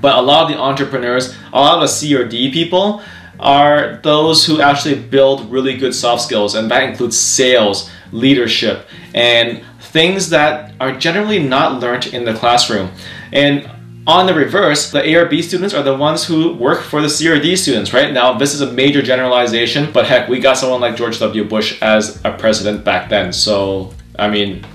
but 0.00 0.16
a 0.16 0.22
lot 0.22 0.44
of 0.44 0.48
the 0.56 0.58
entrepreneurs, 0.58 1.34
a 1.52 1.60
lot 1.60 1.74
of 1.74 1.82
the 1.82 1.88
C 1.88 2.14
or 2.16 2.24
D 2.24 2.50
people 2.50 3.02
are 3.38 4.00
those 4.02 4.46
who 4.46 4.60
actually 4.60 4.94
build 4.94 5.50
really 5.50 5.76
good 5.76 5.94
soft 5.94 6.22
skills, 6.22 6.54
and 6.54 6.70
that 6.70 6.84
includes 6.84 7.18
sales, 7.18 7.90
leadership, 8.12 8.86
and 9.12 9.62
things 9.84 10.30
that 10.30 10.74
are 10.80 10.92
generally 10.92 11.38
not 11.38 11.80
learned 11.80 12.06
in 12.08 12.24
the 12.24 12.34
classroom. 12.34 12.90
And 13.32 13.70
on 14.06 14.26
the 14.26 14.34
reverse, 14.34 14.90
the 14.90 15.06
A 15.08 15.14
or 15.14 15.26
B 15.26 15.40
students 15.40 15.74
are 15.74 15.82
the 15.82 15.96
ones 15.96 16.24
who 16.24 16.54
work 16.54 16.82
for 16.82 17.00
the 17.00 17.08
C 17.08 17.28
or 17.28 17.40
D 17.40 17.56
students, 17.56 17.92
right? 17.92 18.12
Now, 18.12 18.36
this 18.36 18.52
is 18.52 18.60
a 18.60 18.70
major 18.70 19.00
generalization, 19.00 19.90
but 19.92 20.06
heck, 20.06 20.28
we 20.28 20.40
got 20.40 20.58
someone 20.58 20.80
like 20.80 20.96
George 20.96 21.18
W. 21.18 21.44
Bush 21.44 21.80
as 21.80 22.22
a 22.24 22.32
president 22.32 22.84
back 22.84 23.08
then. 23.08 23.32
So, 23.32 23.94
I 24.18 24.28
mean, 24.28 24.66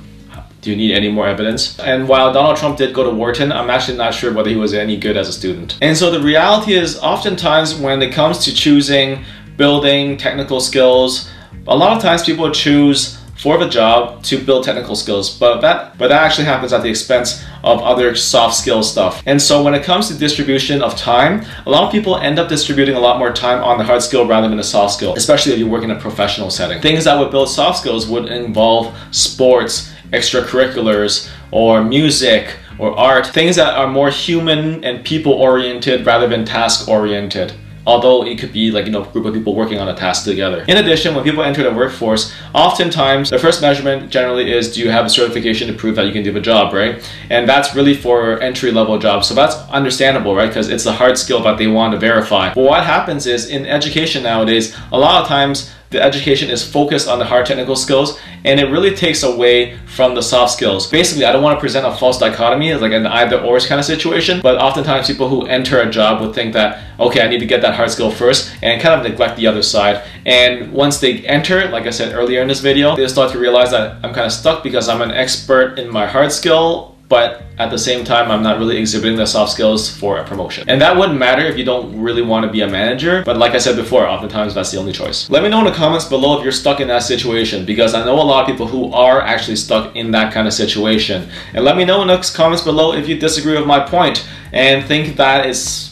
do 0.62 0.72
you 0.72 0.76
need 0.76 0.94
any 0.94 1.10
more 1.10 1.28
evidence? 1.28 1.80
And 1.80 2.08
while 2.08 2.34
Donald 2.34 2.58
Trump 2.58 2.78
did 2.78 2.94
go 2.94 3.04
to 3.04 3.12
Wharton, 3.12 3.52
I'm 3.52 3.70
actually 3.70 3.98
not 3.98 4.14
sure 4.14 4.34
whether 4.34 4.50
he 4.50 4.56
was 4.56 4.74
any 4.74 4.98
good 4.98 5.16
as 5.16 5.30
a 5.30 5.34
student. 5.34 5.78
And 5.82 5.96
so 5.96 6.10
the 6.12 6.22
reality 6.22 6.74
is, 6.74 6.98
oftentimes 7.00 7.76
when 7.76 8.02
it 8.02 8.12
comes 8.12 8.40
to 8.46 8.54
choosing, 8.54 9.24
building 9.58 10.18
technical 10.18 10.60
skills, 10.60 11.30
a 11.68 11.76
lot 11.76 11.96
of 11.96 12.02
times 12.02 12.24
people 12.24 12.50
choose 12.52 13.19
for 13.40 13.58
the 13.58 13.70
job 13.70 14.22
to 14.22 14.38
build 14.44 14.66
technical 14.66 14.98
skills, 14.98 15.30
but 15.30 15.62
that 15.62 15.98
but 15.98 16.10
that 16.10 16.22
actually 16.24 16.44
happens 16.44 16.74
at 16.74 16.84
the 16.84 16.90
expense 16.90 17.42
of 17.64 17.82
other 17.82 18.14
soft 18.14 18.54
skill 18.54 18.84
stuff. 18.84 19.24
And 19.26 19.42
so 19.42 19.64
when 19.64 19.74
it 19.74 19.84
comes 19.84 20.10
to 20.10 20.14
distribution 20.14 20.82
of 20.82 20.98
time, 20.98 21.46
a 21.66 21.70
lot 21.70 21.84
of 21.86 21.92
people 21.92 22.18
end 22.18 22.38
up 22.38 22.50
distributing 22.50 22.96
a 22.96 23.00
lot 23.00 23.18
more 23.18 23.32
time 23.32 23.64
on 23.64 23.78
the 23.78 23.86
hard 23.86 24.04
skill 24.04 24.28
rather 24.28 24.50
than 24.50 24.58
the 24.58 24.64
soft 24.64 24.94
skill, 24.94 25.14
especially 25.16 25.54
if 25.54 25.60
you 25.60 25.68
work 25.68 25.84
in 25.84 25.92
a 25.92 26.00
professional 26.00 26.50
setting. 26.50 26.82
Things 26.82 27.06
that 27.06 27.18
would 27.18 27.32
build 27.32 27.50
soft 27.50 27.80
skills 27.80 28.08
would 28.08 28.26
involve 28.26 28.94
sports, 29.12 29.90
extracurriculars, 30.12 31.30
or 31.52 31.82
music, 31.82 32.58
or 32.78 32.98
art, 32.98 33.26
things 33.28 33.56
that 33.56 33.74
are 33.74 33.88
more 33.88 34.10
human 34.10 34.84
and 34.84 35.06
people 35.06 35.32
oriented 35.32 36.06
rather 36.06 36.28
than 36.28 36.44
task 36.44 36.90
oriented 36.90 37.54
although 37.90 38.24
it 38.24 38.38
could 38.38 38.54
be 38.54 38.70
like 38.70 38.86
you 38.86 38.92
know 38.92 39.04
group 39.04 39.26
of 39.26 39.34
people 39.34 39.56
working 39.56 39.80
on 39.80 39.90
a 39.90 39.96
task 39.96 40.24
together. 40.24 40.64
In 40.68 40.78
addition, 40.78 41.16
when 41.16 41.24
people 41.24 41.44
enter 41.44 41.64
the 41.64 41.74
workforce, 41.74 42.32
oftentimes 42.54 43.32
the 43.32 43.40
first 43.40 43.62
measurement 43.62 44.12
generally 44.12 44.52
is 44.58 44.74
do 44.74 44.82
you 44.82 44.92
have 44.92 45.06
a 45.06 45.10
certification 45.10 45.68
to 45.68 45.74
prove 45.74 45.96
that 45.96 46.06
you 46.06 46.14
can 46.14 46.24
do 46.24 46.32
the 46.32 46.46
job, 46.52 46.72
right? 46.74 46.94
And 47.30 47.50
that's 47.50 47.76
really 47.76 47.96
for 47.96 48.40
entry 48.42 48.72
level 48.72 49.00
jobs. 49.00 49.28
So 49.28 49.34
that's 49.34 49.56
understandable, 49.70 50.36
right? 50.36 50.48
Because 50.48 50.70
it's 50.70 50.86
a 50.86 50.94
hard 50.94 51.18
skill 51.18 51.42
that 51.44 51.58
they 51.58 51.68
want 51.68 51.94
to 51.94 52.00
verify. 52.00 52.54
But 52.54 52.64
what 52.64 52.84
happens 52.84 53.26
is 53.26 53.50
in 53.50 53.66
education 53.66 54.22
nowadays, 54.24 54.76
a 54.92 54.98
lot 54.98 55.24
of 55.24 55.28
times 55.28 55.74
the 55.90 56.02
education 56.02 56.50
is 56.50 56.68
focused 56.68 57.08
on 57.08 57.20
the 57.20 57.26
hard 57.26 57.46
technical 57.46 57.76
skills 57.76 58.20
and 58.44 58.60
it 58.60 58.66
really 58.66 58.96
takes 58.96 59.24
away 59.24 59.78
from 59.88 60.16
the 60.16 60.22
soft 60.22 60.54
skills. 60.54 60.88
Basically, 60.88 61.26
I 61.26 61.32
don't 61.32 61.44
want 61.44 61.58
to 61.58 61.60
present 61.60 61.86
a 61.86 61.96
false 61.96 62.20
dichotomy 62.20 62.74
like 62.76 62.92
an 62.92 63.06
either 63.06 63.40
or 63.40 63.60
kind 63.60 63.80
of 63.80 63.86
situation, 63.86 64.40
but 64.42 64.58
oftentimes 64.58 65.08
people 65.08 65.28
who 65.28 65.46
enter 65.48 65.82
a 65.82 65.90
job 65.90 66.22
would 66.22 66.34
think 66.34 66.54
that, 66.54 66.84
okay, 67.00 67.22
I 67.22 67.28
need 67.28 67.40
to 67.40 67.46
get 67.46 67.62
that 67.62 67.76
hard 67.76 67.92
skill 67.92 68.12
first 68.12 68.56
and 68.62 68.82
kind 68.82 69.00
of 69.00 69.10
neglect 69.10 69.38
the 69.38 69.48
other 69.48 69.64
side. 69.64 70.04
And 70.26 70.72
once 70.72 71.00
they 71.00 71.26
enter, 71.26 71.68
like 71.70 71.86
I 71.86 71.90
said 71.90 72.14
earlier 72.14 72.42
in 72.42 72.48
this 72.48 72.60
video, 72.60 72.96
they 72.96 73.08
start 73.08 73.32
to 73.32 73.40
realize 73.40 73.72
that 73.72 73.98
I'm 74.04 74.14
kind 74.14 74.26
of 74.26 74.32
stuck 74.32 74.64
because 74.64 74.88
I'm 74.88 75.02
an 75.02 75.12
expert 75.12 75.80
in 75.80 75.90
my 75.90 76.06
hard 76.06 76.32
skill 76.32 76.96
but 77.10 77.44
at 77.58 77.72
the 77.72 77.78
same 77.78 78.06
time, 78.06 78.32
I'm 78.32 78.44
not 78.44 78.60
really 78.60 78.78
exhibiting 78.78 79.18
the 79.18 79.26
soft 79.26 79.52
skills 79.52 79.90
for 79.90 80.18
a 80.20 80.24
promotion. 80.24 80.70
And 80.70 80.80
that 80.82 80.96
wouldn't 80.96 81.18
matter 81.18 81.44
if 81.44 81.58
you 81.58 81.66
don't 81.66 82.00
really 82.00 82.22
want 82.22 82.46
to 82.46 82.52
be 82.52 82.62
a 82.62 82.68
manager, 82.68 83.24
but 83.26 83.36
like 83.36 83.54
I 83.54 83.58
said 83.58 83.76
before, 83.76 84.08
oftentimes 84.08 84.54
that's 84.54 84.72
the 84.72 84.78
only 84.78 84.94
choice. 84.94 85.30
Let 85.30 85.44
me 85.44 85.50
know 85.50 85.60
in 85.60 85.66
the 85.66 85.72
comments 85.72 86.06
below 86.06 86.38
if 86.38 86.44
you're 86.44 86.52
stuck 86.54 86.80
in 86.80 86.88
that 86.88 87.04
situation, 87.04 87.66
because 87.66 87.94
I 87.94 88.06
know 88.06 88.14
a 88.14 88.22
lot 88.22 88.44
of 88.44 88.48
people 88.48 88.68
who 88.68 88.94
are 88.94 89.22
actually 89.22 89.58
stuck 89.58 89.96
in 89.96 90.12
that 90.12 90.32
kind 90.32 90.48
of 90.48 90.54
situation. 90.54 91.30
And 91.54 91.66
let 91.66 91.76
me 91.76 91.84
know 91.84 92.02
in 92.04 92.08
the 92.08 92.32
comments 92.34 92.64
below 92.64 92.94
if 92.94 93.10
you 93.10 93.20
disagree 93.20 93.58
with 93.58 93.68
my 93.68 93.80
point 93.80 94.26
and 94.54 94.86
think 94.86 95.18
that 95.18 95.46
is 95.46 95.89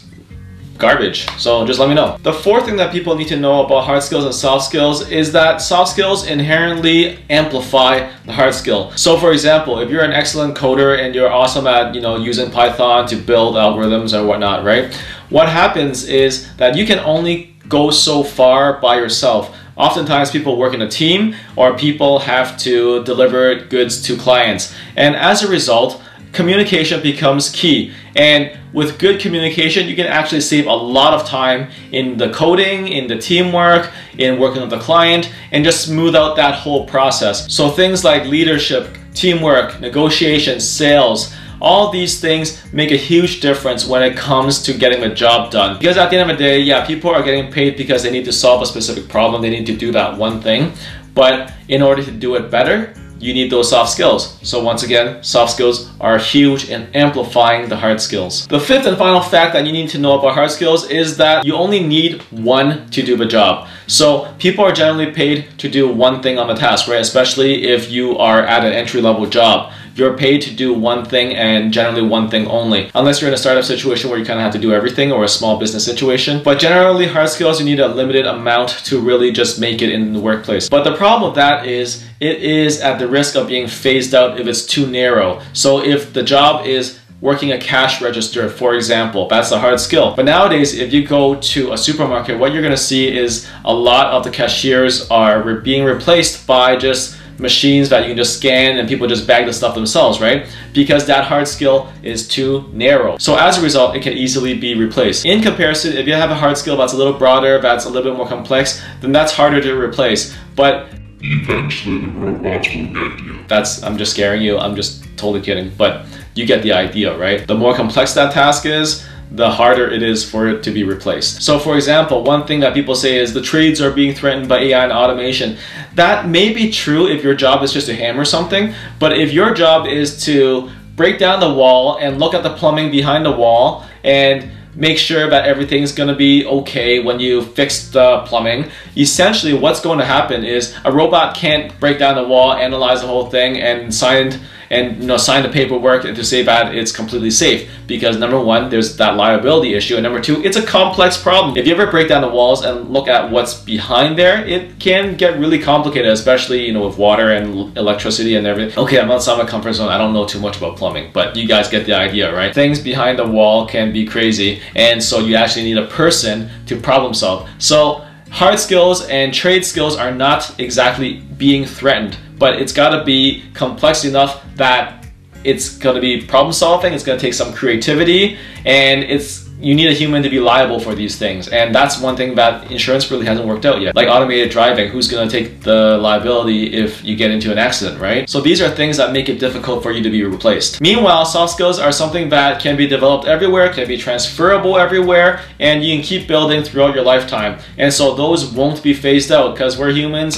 garbage. 0.78 1.28
So 1.38 1.66
just 1.66 1.80
let 1.80 1.90
me 1.90 1.96
know. 1.96 2.18
The 2.24 2.34
fourth 2.34 2.66
thing 2.66 2.76
that 2.78 2.92
people 2.92 3.16
need 3.16 3.28
to 3.30 3.38
know 3.38 3.66
about 3.66 3.86
hard 3.86 4.04
skills 4.04 4.26
and 4.26 4.34
soft 4.34 4.66
skills 4.66 5.10
is 5.10 5.32
that 5.32 5.62
soft 5.62 5.92
skills 5.92 6.28
inherently 6.28 7.20
amplify 7.30 8.10
the 8.26 8.34
hard 8.34 8.54
skill. 8.54 8.92
So 8.96 9.18
for 9.18 9.32
example, 9.32 9.80
if 9.80 9.90
you're 9.90 10.04
an 10.04 10.14
excellent 10.14 10.56
coder 10.56 11.00
and 11.00 11.16
you're 11.16 11.32
awesome 11.32 11.68
at, 11.68 11.96
you 11.96 12.02
know, 12.02 12.16
using 12.16 12.52
Python 12.52 13.08
to 13.08 13.16
build 13.16 13.56
algorithms 13.56 14.18
or 14.18 14.26
whatnot, 14.26 14.64
right? 14.64 14.94
What 15.30 15.50
happens 15.50 16.08
is 16.08 16.56
that 16.58 16.76
you 16.76 16.86
can 16.86 17.00
only 17.00 17.56
go 17.68 17.92
so 17.92 18.24
far 18.24 18.80
by 18.80 18.98
yourself. 18.98 19.56
Oftentimes 19.76 20.32
people 20.32 20.58
work 20.58 20.74
in 20.74 20.82
a 20.82 20.90
team 20.90 21.36
or 21.56 21.78
people 21.78 22.20
have 22.20 22.58
to 22.60 23.04
deliver 23.04 23.56
goods 23.56 24.02
to 24.04 24.18
clients. 24.18 24.74
And 24.96 25.16
as 25.16 25.44
a 25.44 25.48
result, 25.48 26.02
communication 26.32 27.02
becomes 27.02 27.50
key. 27.50 27.94
And 28.16 28.58
with 28.78 29.00
good 29.00 29.20
communication, 29.20 29.88
you 29.88 29.96
can 29.96 30.06
actually 30.06 30.40
save 30.40 30.68
a 30.68 30.72
lot 30.72 31.12
of 31.12 31.28
time 31.28 31.68
in 31.92 32.16
the 32.16 32.30
coding, 32.30 32.88
in 32.88 33.08
the 33.08 33.18
teamwork, 33.18 33.92
in 34.20 34.40
working 34.40 34.62
with 34.62 34.70
the 34.70 34.78
client, 34.78 35.34
and 35.52 35.66
just 35.66 35.88
smooth 35.88 36.16
out 36.16 36.36
that 36.36 36.54
whole 36.54 36.86
process. 36.86 37.52
So 37.52 37.72
things 37.72 38.04
like 38.04 38.26
leadership, 38.26 38.96
teamwork, 39.16 39.80
negotiation, 39.82 40.60
sales, 40.60 41.34
all 41.60 41.90
these 41.92 42.22
things 42.22 42.72
make 42.72 42.92
a 42.92 42.96
huge 42.96 43.40
difference 43.40 43.88
when 43.88 44.04
it 44.04 44.16
comes 44.16 44.62
to 44.62 44.74
getting 44.74 45.02
the 45.02 45.10
job 45.10 45.50
done. 45.50 45.80
Because 45.80 45.98
at 45.98 46.12
the 46.12 46.18
end 46.18 46.30
of 46.30 46.38
the 46.38 46.44
day, 46.44 46.60
yeah, 46.60 46.86
people 46.86 47.10
are 47.10 47.24
getting 47.24 47.52
paid 47.52 47.78
because 47.78 48.04
they 48.04 48.12
need 48.12 48.26
to 48.26 48.32
solve 48.32 48.62
a 48.62 48.68
specific 48.68 49.10
problem, 49.10 49.42
they 49.42 49.50
need 49.50 49.66
to 49.66 49.76
do 49.76 49.92
that 49.92 50.16
one 50.16 50.40
thing. 50.40 50.72
But 51.16 51.52
in 51.68 51.82
order 51.82 52.04
to 52.04 52.12
do 52.12 52.36
it 52.36 52.52
better, 52.52 52.94
you 53.20 53.34
need 53.34 53.52
those 53.52 53.70
soft 53.70 53.92
skills. 53.92 54.38
So 54.42 54.64
once 54.64 54.84
again, 54.84 55.24
soft 55.24 55.54
skills 55.54 55.90
are 56.00 56.18
huge 56.18 56.70
in 56.70 56.88
amplifying 56.94 57.70
the 57.70 57.76
hard 57.76 58.02
skills. 58.02 58.48
The 58.48 58.60
fifth 58.60 58.86
and 58.86 58.98
final 58.98 59.22
fact 59.22 59.54
that 59.54 59.66
you 59.66 59.72
need 59.72 59.90
to 59.90 59.98
know 59.98 60.20
about 60.20 60.34
hard 60.34 60.52
skills 60.52 60.90
is 60.90 61.18
that 61.18 61.46
you 61.46 61.56
only 61.56 61.80
need 61.82 62.22
one 62.32 62.90
to 62.92 63.04
do 63.04 63.16
the 63.18 63.26
job. 63.26 63.68
So 63.88 64.34
people 64.38 64.64
are 64.66 64.72
generally 64.72 65.12
paid 65.12 65.48
to 65.60 65.70
do 65.70 65.88
one 65.88 66.22
thing 66.22 66.38
on 66.38 66.48
the 66.48 66.56
task, 66.56 66.88
right? 66.88 67.02
Especially 67.02 67.66
if 67.66 67.90
you 67.90 68.18
are 68.18 68.42
at 68.42 68.66
an 68.66 68.74
entry 68.74 69.02
level 69.02 69.26
job 69.26 69.72
you're 69.98 70.16
paid 70.16 70.42
to 70.44 70.54
do 70.54 70.74
one 70.74 71.04
thing 71.04 71.36
and 71.36 71.74
generally 71.74 72.04
one 72.04 72.30
thing 72.30 72.48
only. 72.48 72.92
Unless 72.94 73.20
you're 73.20 73.30
in 73.30 73.34
a 73.34 73.38
startup 73.38 73.64
situation 73.64 74.10
where 74.10 74.20
you 74.20 74.26
kind 74.26 74.40
of 74.40 74.44
have 74.44 74.54
to 74.54 74.60
do 74.60 74.74
everything 74.74 75.12
or 75.12 75.24
a 75.24 75.28
small 75.28 75.58
business 75.58 75.84
situation. 75.84 76.44
But 76.44 76.60
generally 76.60 77.08
hard 77.08 77.30
skills, 77.30 77.60
you 77.60 77.66
need 77.66 77.80
a 77.80 77.88
limited 77.88 78.28
amount 78.28 78.70
to 78.86 79.00
really 79.00 79.32
just 79.32 79.60
make 79.60 79.82
it 79.82 79.90
in 79.90 80.14
the 80.14 80.20
workplace. 80.20 80.70
But 80.70 80.84
the 80.84 80.96
problem 80.96 81.32
with 81.32 81.36
that 81.36 81.66
is 81.66 82.06
it 82.20 82.44
is 82.44 82.80
at 82.82 83.00
the 83.00 83.08
risk 83.08 83.36
of 83.36 83.48
being 83.48 83.68
phased 83.68 84.14
out 84.14 84.40
if 84.40 84.46
it's 84.46 84.66
too 84.66 84.86
narrow. 84.86 85.42
So 85.54 85.84
if 85.84 86.14
the 86.14 86.24
job 86.24 86.68
is 86.68 87.00
working 87.20 87.52
a 87.52 87.58
cash 87.58 88.00
register, 88.00 88.48
for 88.48 88.76
example. 88.76 89.28
That's 89.28 89.52
a 89.52 89.60
hard 89.60 89.80
skill. 89.80 90.14
But 90.16 90.26
nowadays, 90.26 90.78
if 90.78 90.94
you 90.94 91.06
go 91.08 91.36
to 91.36 91.74
a 91.74 91.78
supermarket, 91.78 92.38
what 92.38 92.54
you're 92.54 92.62
gonna 92.62 92.78
see 92.78 93.08
is 93.08 93.48
a 93.66 93.74
lot 93.74 94.14
of 94.14 94.24
the 94.24 94.30
cashiers 94.30 95.10
are 95.10 95.56
being 95.56 95.84
replaced 95.84 96.46
by 96.46 96.76
just 96.76 97.18
machines 97.40 97.90
that 97.90 98.04
you 98.04 98.10
can 98.10 98.18
just 98.18 98.38
scan 98.38 98.78
and 98.78 98.88
people 98.88 99.08
just 99.08 99.28
bag 99.28 99.46
the 99.46 99.54
stuff 99.54 99.76
themselves, 99.76 100.20
right? 100.20 100.48
Because 100.74 101.06
that 101.08 101.26
hard 101.26 101.48
skill 101.48 101.92
is 102.04 102.28
too 102.28 102.70
narrow. 102.74 103.18
So 103.18 103.36
as 103.36 103.58
a 103.58 103.62
result, 103.62 103.96
it 103.96 104.02
can 104.02 104.14
easily 104.14 104.58
be 104.58 104.76
replaced. 104.76 105.26
In 105.26 105.42
comparison, 105.42 105.94
if 105.94 106.08
you 106.08 106.14
have 106.14 106.32
a 106.32 106.36
hard 106.36 106.58
skill 106.58 106.78
that's 106.78 106.94
a 106.94 106.98
little 106.98 107.14
broader, 107.14 107.60
that's 107.62 107.86
a 107.86 107.90
little 107.90 108.12
bit 108.12 108.18
more 108.18 108.28
complex, 108.28 108.82
then 109.02 109.12
that's 109.12 109.34
harder 109.34 109.62
to 109.62 109.80
replace. 109.80 110.36
But 110.56 110.90
eventually 111.22 112.00
the 112.00 112.08
robots 112.08 112.68
will 112.76 112.94
get 112.94 113.20
you. 113.22 113.40
That's, 113.48 113.84
I'm 113.84 113.98
just 113.98 114.12
scaring 114.12 114.42
you. 114.42 114.58
I'm 114.58 114.76
just 114.76 115.04
totally 115.18 115.42
kidding. 115.42 115.72
But 115.78 116.06
you 116.36 116.46
get 116.46 116.64
the 116.64 116.74
idea, 116.74 117.18
right? 117.18 117.46
The 117.48 117.56
more 117.56 117.76
complex 117.76 118.14
that 118.14 118.34
task 118.34 118.66
is, 118.66 119.06
the 119.32 119.50
harder 119.52 119.90
it 119.90 120.02
is 120.02 120.30
for 120.30 120.48
it 120.48 120.64
to 120.64 120.72
be 120.72 120.84
replaced. 120.84 121.42
So 121.42 121.60
for 121.60 121.76
example, 121.76 122.24
one 122.24 122.48
thing 122.48 122.62
that 122.62 122.74
people 122.74 122.96
say 122.96 123.18
is 123.18 123.34
the 123.34 123.42
trades 123.42 123.82
are 123.82 123.92
being 123.92 124.16
threatened 124.16 124.48
by 124.48 124.60
AI 124.60 124.84
and 124.84 124.94
automation. 124.94 125.58
That 125.96 126.28
may 126.28 126.54
be 126.54 126.72
true 126.72 127.08
if 127.08 127.24
your 127.24 127.36
job 127.36 127.64
is 127.64 127.74
just 127.74 127.88
to 127.88 127.96
hammer 127.96 128.26
something, 128.26 128.74
but 129.00 129.18
if 129.18 129.34
your 129.34 129.54
job 129.54 129.86
is 129.86 130.24
to 130.26 130.70
break 130.96 131.20
down 131.20 131.40
the 131.40 131.54
wall 131.54 131.98
and 131.98 132.20
look 132.20 132.34
at 132.34 132.44
the 132.44 132.56
plumbing 132.56 132.90
behind 132.90 133.26
the 133.26 133.32
wall 133.32 133.86
and 134.04 134.50
make 134.76 134.98
sure 134.98 135.30
that 135.30 135.46
everything's 135.46 135.92
gonna 135.92 136.16
be 136.16 136.46
okay 136.46 137.00
when 137.00 137.20
you 137.20 137.42
fix 137.42 137.90
the 137.90 138.20
plumbing. 138.26 138.70
Essentially 138.96 139.54
what's 139.54 139.82
going 139.82 139.98
to 139.98 140.06
happen 140.06 140.44
is 140.44 140.76
a 140.86 140.92
robot 140.92 141.36
can't 141.36 141.78
break 141.80 141.98
down 141.98 142.16
the 142.16 142.28
wall, 142.28 142.54
analyze 142.54 143.02
the 143.02 143.08
whole 143.08 143.30
thing, 143.30 143.60
and 143.60 143.94
sign 143.94 144.40
and 144.70 145.02
you 145.02 145.08
know 145.08 145.18
sign 145.18 145.44
the 145.44 145.50
paperwork 145.50 146.04
to 146.04 146.24
say 146.24 146.44
that 146.44 146.76
it's 146.76 146.92
completely 146.92 147.32
safe. 147.32 147.70
Because 147.88 148.18
number 148.18 148.40
one 148.40 148.70
there's 148.70 148.98
that 148.98 149.16
liability 149.16 149.74
issue. 149.74 149.96
And 149.96 150.04
number 150.04 150.22
two 150.22 150.44
it's 150.44 150.58
a 150.58 150.66
complex 150.66 151.18
problem. 151.18 151.58
If 151.58 151.68
you 151.68 151.74
ever 151.74 151.90
break 151.90 152.10
down 152.10 152.22
the 152.22 152.30
walls 152.30 152.64
and 152.64 152.90
look 152.90 153.08
at 153.08 153.32
what's 153.32 153.54
behind 153.54 154.18
there 154.18 154.46
it 154.46 154.80
can 154.80 155.16
get 155.16 155.40
really 155.40 155.60
complicated 155.60 156.12
especially 156.12 156.66
you 156.66 156.74
know 156.74 156.86
with 156.86 156.98
water 156.98 157.32
and 157.32 157.78
electricity 157.78 158.36
and 158.36 158.48
everything. 158.48 158.78
Okay 158.78 159.00
I'm 159.00 159.12
outside 159.12 159.38
my 159.38 159.46
comfort 159.46 159.74
zone. 159.74 159.90
I 159.90 159.98
don't 159.98 160.14
know 160.14 160.26
too 160.26 160.40
much 160.40 160.58
about 160.58 160.78
plumbing 160.78 161.12
but 161.14 161.36
you 161.36 161.48
guys 161.48 161.70
get 161.70 161.86
the 161.86 161.94
idea 161.94 162.34
right? 162.34 162.54
Things 162.54 162.80
behind 162.80 163.20
the 163.20 163.28
wall 163.28 163.68
can 163.68 163.92
be 163.92 164.06
crazy. 164.06 164.62
And 164.76 165.04
so 165.04 165.20
you 165.20 165.36
actually 165.36 165.64
need 165.64 165.78
a 165.78 165.88
person 165.88 166.50
to 166.68 166.80
problem 166.80 167.14
solve. 167.14 167.50
So 167.60 168.07
hard 168.32 168.60
skills 168.60 169.06
and 169.08 169.34
trade 169.34 169.66
skills 169.66 169.96
are 169.96 170.12
not 170.12 170.60
exactly 170.60 171.20
being 171.38 171.66
threatened, 171.66 172.18
but 172.38 172.62
it's 172.62 172.74
got 172.74 172.98
to 172.98 173.04
be 173.04 173.44
complex 173.54 174.06
enough 174.06 174.44
that 174.56 175.06
it's 175.44 175.78
to 175.94 176.02
be 176.02 176.22
problem 176.22 176.54
solving, 176.54 176.94
it's 176.94 177.04
going 177.04 177.18
to 177.18 177.22
take 177.22 177.34
some 177.34 177.54
creativity, 177.54 178.38
and 178.66 179.04
it's 179.04 179.47
you 179.60 179.74
need 179.74 179.90
a 179.90 179.94
human 179.94 180.22
to 180.24 180.30
be 180.30 180.40
liable 180.40 180.80
for 180.80 180.94
these 180.94 181.18
things. 181.18 181.48
And 181.48 181.74
that's 181.74 182.00
one 182.00 182.16
thing 182.16 182.36
that 182.36 182.72
insurance 182.72 183.10
really 183.10 183.26
hasn't 183.26 183.48
worked 183.48 183.66
out 183.66 183.82
yet. 183.82 183.96
Like 183.96 184.08
automated 184.08 184.52
driving, 184.52 184.90
who's 184.90 185.08
to 185.08 185.28
take 185.28 185.62
the 185.62 185.98
liability 185.98 186.74
if 186.74 187.04
you 187.04 187.16
get 187.16 187.32
into 187.32 187.52
an 187.52 187.58
accident, 187.58 188.00
right? 188.00 188.30
So 188.30 188.40
these 188.40 188.62
are 188.62 188.70
things 188.70 188.98
that 188.98 189.12
make 189.12 189.30
it 189.30 189.40
difficult 189.40 189.82
for 189.82 189.92
you 189.92 190.04
to 190.04 190.10
be 190.10 190.24
replaced. 190.24 190.80
Meanwhile, 190.80 191.26
soft 191.26 191.54
skills 191.54 191.80
are 191.80 191.92
something 191.92 192.30
that 192.30 192.62
can 192.62 192.78
be 192.78 192.88
developed 192.88 193.28
everywhere, 193.28 193.74
can 193.74 193.88
be 193.88 193.98
transferable 193.98 194.78
everywhere, 194.78 195.42
and 195.60 195.84
you 195.84 195.96
can 195.96 196.04
keep 196.04 196.28
building 196.28 196.64
throughout 196.64 196.94
your 196.94 197.04
lifetime. 197.04 197.60
And 197.78 197.92
so 197.92 198.14
those 198.14 198.46
won't 198.46 198.84
be 198.84 198.94
phased 198.94 199.32
out 199.32 199.56
because 199.56 199.78
we're 199.78 199.92
humans 199.92 200.38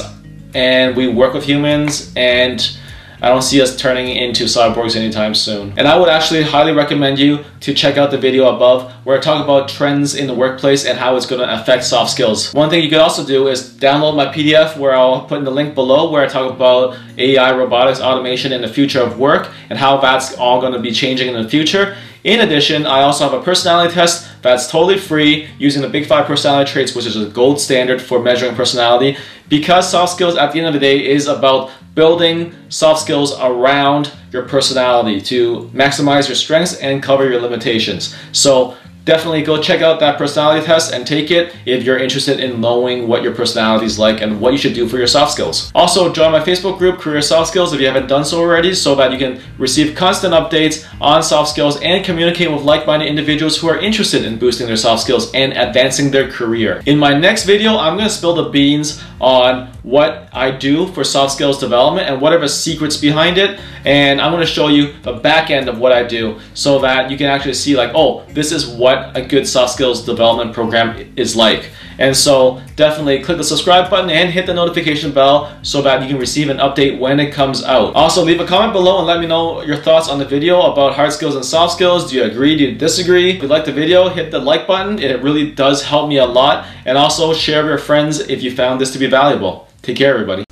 and 0.53 0.95
we 0.95 1.07
work 1.07 1.33
with 1.33 1.43
humans 1.43 2.11
and 2.15 2.77
I 3.21 3.27
don't 3.27 3.41
see 3.41 3.61
us 3.61 3.75
turning 3.75 4.15
into 4.15 4.45
cyborgs 4.45 4.95
anytime 4.95 5.35
soon. 5.35 5.73
And 5.77 5.88
I 5.88 5.97
would 5.97 6.07
actually 6.07 6.43
highly 6.43 6.71
recommend 6.71 7.19
you 7.19 7.43
to 7.61 7.73
check 7.73 7.97
out 7.97 8.11
the 8.11 8.17
video 8.17 8.55
above 8.55 8.91
where 9.03 9.17
I 9.17 9.21
talk 9.21 9.43
about 9.43 9.67
trends 9.67 10.15
in 10.15 10.25
the 10.25 10.33
workplace 10.33 10.85
and 10.85 10.97
how 10.97 11.17
it's 11.17 11.25
going 11.25 11.41
to 11.41 11.61
affect 11.61 11.83
soft 11.83 12.11
skills. 12.11 12.53
One 12.53 12.69
thing 12.69 12.81
you 12.81 12.89
could 12.89 12.99
also 12.99 13.25
do 13.25 13.47
is 13.47 13.73
download 13.73 14.15
my 14.15 14.27
PDF 14.27 14.77
where 14.77 14.95
I'll 14.95 15.25
put 15.25 15.39
in 15.39 15.43
the 15.43 15.51
link 15.51 15.75
below 15.75 16.09
where 16.09 16.23
I 16.23 16.27
talk 16.27 16.49
about 16.49 16.97
AI, 17.17 17.55
robotics, 17.57 17.99
automation, 17.99 18.53
and 18.53 18.63
the 18.63 18.69
future 18.69 19.01
of 19.01 19.19
work 19.19 19.51
and 19.69 19.77
how 19.77 19.97
that's 19.97 20.38
all 20.38 20.61
going 20.61 20.73
to 20.73 20.79
be 20.79 20.91
changing 20.91 21.27
in 21.27 21.41
the 21.41 21.49
future. 21.49 21.97
In 22.23 22.41
addition, 22.41 22.85
I 22.85 23.01
also 23.01 23.29
have 23.29 23.33
a 23.33 23.43
personality 23.43 23.93
test 23.93 24.27
that's 24.41 24.69
totally 24.69 24.97
free 24.97 25.47
using 25.57 25.81
the 25.81 25.88
Big 25.88 26.05
Five 26.05 26.25
personality 26.25 26.71
traits, 26.71 26.93
which 26.93 27.05
is 27.05 27.15
a 27.15 27.29
gold 27.29 27.59
standard 27.61 28.01
for 28.01 28.19
measuring 28.19 28.55
personality. 28.55 29.17
Because 29.47 29.89
soft 29.89 30.13
skills 30.13 30.35
at 30.35 30.51
the 30.51 30.59
end 30.59 30.67
of 30.67 30.73
the 30.73 30.79
day 30.79 31.07
is 31.07 31.27
about 31.27 31.71
building 31.95 32.53
soft 32.69 33.01
skills 33.01 33.38
around 33.39 34.11
your 34.31 34.43
personality 34.43 35.19
to 35.21 35.69
maximize 35.73 36.27
your 36.27 36.35
strengths 36.35 36.75
and 36.75 37.01
cover 37.01 37.29
your 37.29 37.41
limitations. 37.41 38.15
So 38.31 38.75
definitely 39.06 39.41
go 39.41 39.62
check 39.62 39.82
out 39.82 40.00
that 40.00 40.18
personality 40.18 40.65
test 40.65 40.94
and 40.94 41.06
take 41.06 41.32
it 41.32 41.56
if 41.65 41.84
you're 41.84 41.98
interested 41.98 42.39
in 42.39 42.60
knowing 42.60 43.08
what 43.08 43.24
your 43.24 43.34
personality 43.34 43.86
is 43.86 43.98
like 43.98 44.22
and 44.22 44.39
what 44.41 44.51
you 44.51 44.58
should 44.58 44.74
do 44.74 44.88
for 44.88 44.98
your 44.98 45.08
soft 45.08 45.32
skills. 45.32 45.72
Also, 45.74 46.12
join 46.12 46.32
my 46.32 46.39
Facebook 46.39 46.77
group, 46.77 47.00
Career 47.00 47.22
Soft 47.22 47.50
Skills, 47.50 47.74
if 47.74 47.79
you 47.79 47.88
haven't 47.88 48.08
done 48.08 48.25
so 48.25 48.39
already, 48.39 48.74
so 48.74 48.96
that 48.96 49.12
you 49.12 49.18
can 49.18 49.41
receive 49.58 49.96
constant 49.96 50.34
updates 50.34 50.86
on 51.00 51.24
soft 51.24 51.50
skills 51.50 51.79
and 51.82 52.03
communicate 52.03 52.51
with 52.51 52.63
like-minded 52.63 53.08
individuals 53.08 53.58
who 53.58 53.70
are 53.70 53.79
interested 53.79 54.25
in 54.25 54.38
boosting 54.38 54.68
their 54.68 54.77
soft 54.77 55.03
skills 55.03 55.32
and 55.34 55.53
advancing 55.53 56.12
their 56.12 56.29
career. 56.29 56.82
In 56.86 56.98
my 56.98 57.13
next 57.13 57.46
video, 57.46 57.77
I'm 57.77 58.00
to 58.00 58.10
spill 58.10 58.34
the 58.34 58.50
beans 58.50 59.03
on 59.19 59.67
what 59.83 60.29
I 60.31 60.51
do 60.51 60.88
for 60.88 61.03
soft 61.03 61.33
skills 61.33 61.59
development 61.59 62.09
and 62.09 62.21
whatever 62.21 62.47
secrets 62.47 62.97
behind 62.97 63.38
it. 63.38 63.59
And 63.85 64.21
I'm 64.21 64.31
to 64.39 64.45
show 64.45 64.67
you 64.67 64.93
the 65.01 65.13
back 65.13 65.49
end 65.49 65.69
of 65.69 65.79
what 65.79 65.91
I 65.91 66.03
do 66.03 66.39
so 66.53 66.79
that 66.79 67.11
you 67.11 67.17
can 67.17 67.27
actually 67.27 67.53
see 67.53 67.75
like, 67.75 67.91
oh, 67.93 68.25
this 68.29 68.51
is 68.51 68.67
what 68.67 69.15
a 69.17 69.21
good 69.21 69.47
soft 69.47 69.73
skills 69.73 70.05
development 70.05 70.53
program 70.53 71.13
is 71.15 71.35
like. 71.35 71.69
And 72.00 72.15
so 72.15 72.62
definitely 72.77 73.22
click 73.22 73.38
the 73.38 73.44
subscribe 73.44 73.89
button 73.89 74.10
and 74.10 74.29
hit 74.29 74.46
the 74.46 74.53
notification 74.53 75.12
bell 75.12 75.56
so 75.62 75.82
that 75.82 76.01
you 76.01 76.08
can 76.08 76.18
receive 76.18 76.50
an 76.50 76.58
update 76.58 76.98
when 76.98 77.20
it 77.20 77.34
comes 77.34 77.62
out. 77.63 77.94
Also 77.94 78.24
leave 78.24 78.39
a 78.39 78.48
comment 78.48 78.72
below 78.72 79.00
and 79.00 79.06
let 79.06 79.20
me 79.20 79.27
know 79.27 79.62
your 79.63 79.75
thoughts 79.75 80.08
on 80.08 80.18
the 80.18 80.25
video 80.25 80.72
about 80.72 80.96
hard 80.96 81.12
skills 81.12 81.36
and 81.36 81.44
soft 81.44 81.74
skills. 81.74 82.10
Do 82.10 82.15
you 82.15 82.24
agree? 82.24 82.56
Do 82.56 82.63
you 82.63 82.75
disagree? 82.75 83.32
If 83.32 83.41
you 83.44 83.50
like 83.50 83.65
the 83.65 83.74
video, 83.74 84.08
hit 84.08 84.32
the 84.32 84.39
like 84.39 84.65
button. 84.65 84.98
It 84.98 85.22
really 85.22 85.51
does 85.51 85.84
help 85.84 86.08
me 86.08 86.18
a 86.18 86.25
lot. 86.25 86.65
And 86.86 86.98
also 86.98 87.34
share 87.34 87.63
with 87.63 87.70
your 87.70 87.77
friends 87.77 88.22
if 88.22 88.41
you 88.41 88.56
found 88.56 88.79
this 88.79 88.94
to 88.94 88.98
be 88.98 89.08
valuable. 89.08 89.68
Take 89.82 89.98
care 89.98 90.13
everybody. 90.13 90.46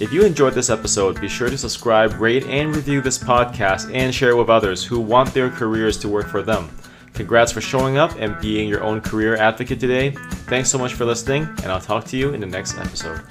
If 0.00 0.12
you 0.12 0.24
enjoyed 0.24 0.54
this 0.54 0.70
episode, 0.70 1.20
be 1.20 1.28
sure 1.28 1.50
to 1.50 1.58
subscribe, 1.58 2.20
rate, 2.20 2.44
and 2.46 2.74
review 2.74 3.00
this 3.00 3.18
podcast 3.18 3.92
and 3.94 4.14
share 4.14 4.30
it 4.30 4.36
with 4.36 4.50
others 4.50 4.84
who 4.84 5.00
want 5.00 5.34
their 5.34 5.50
careers 5.50 5.96
to 5.98 6.08
work 6.08 6.28
for 6.28 6.42
them. 6.42 6.70
Congrats 7.14 7.52
for 7.52 7.60
showing 7.60 7.98
up 7.98 8.12
and 8.18 8.40
being 8.40 8.68
your 8.68 8.82
own 8.82 9.00
career 9.00 9.36
advocate 9.36 9.78
today. 9.78 10.10
Thanks 10.46 10.70
so 10.70 10.78
much 10.78 10.94
for 10.94 11.04
listening, 11.04 11.42
and 11.62 11.66
I'll 11.66 11.80
talk 11.80 12.04
to 12.06 12.16
you 12.16 12.32
in 12.32 12.40
the 12.40 12.46
next 12.46 12.78
episode. 12.78 13.22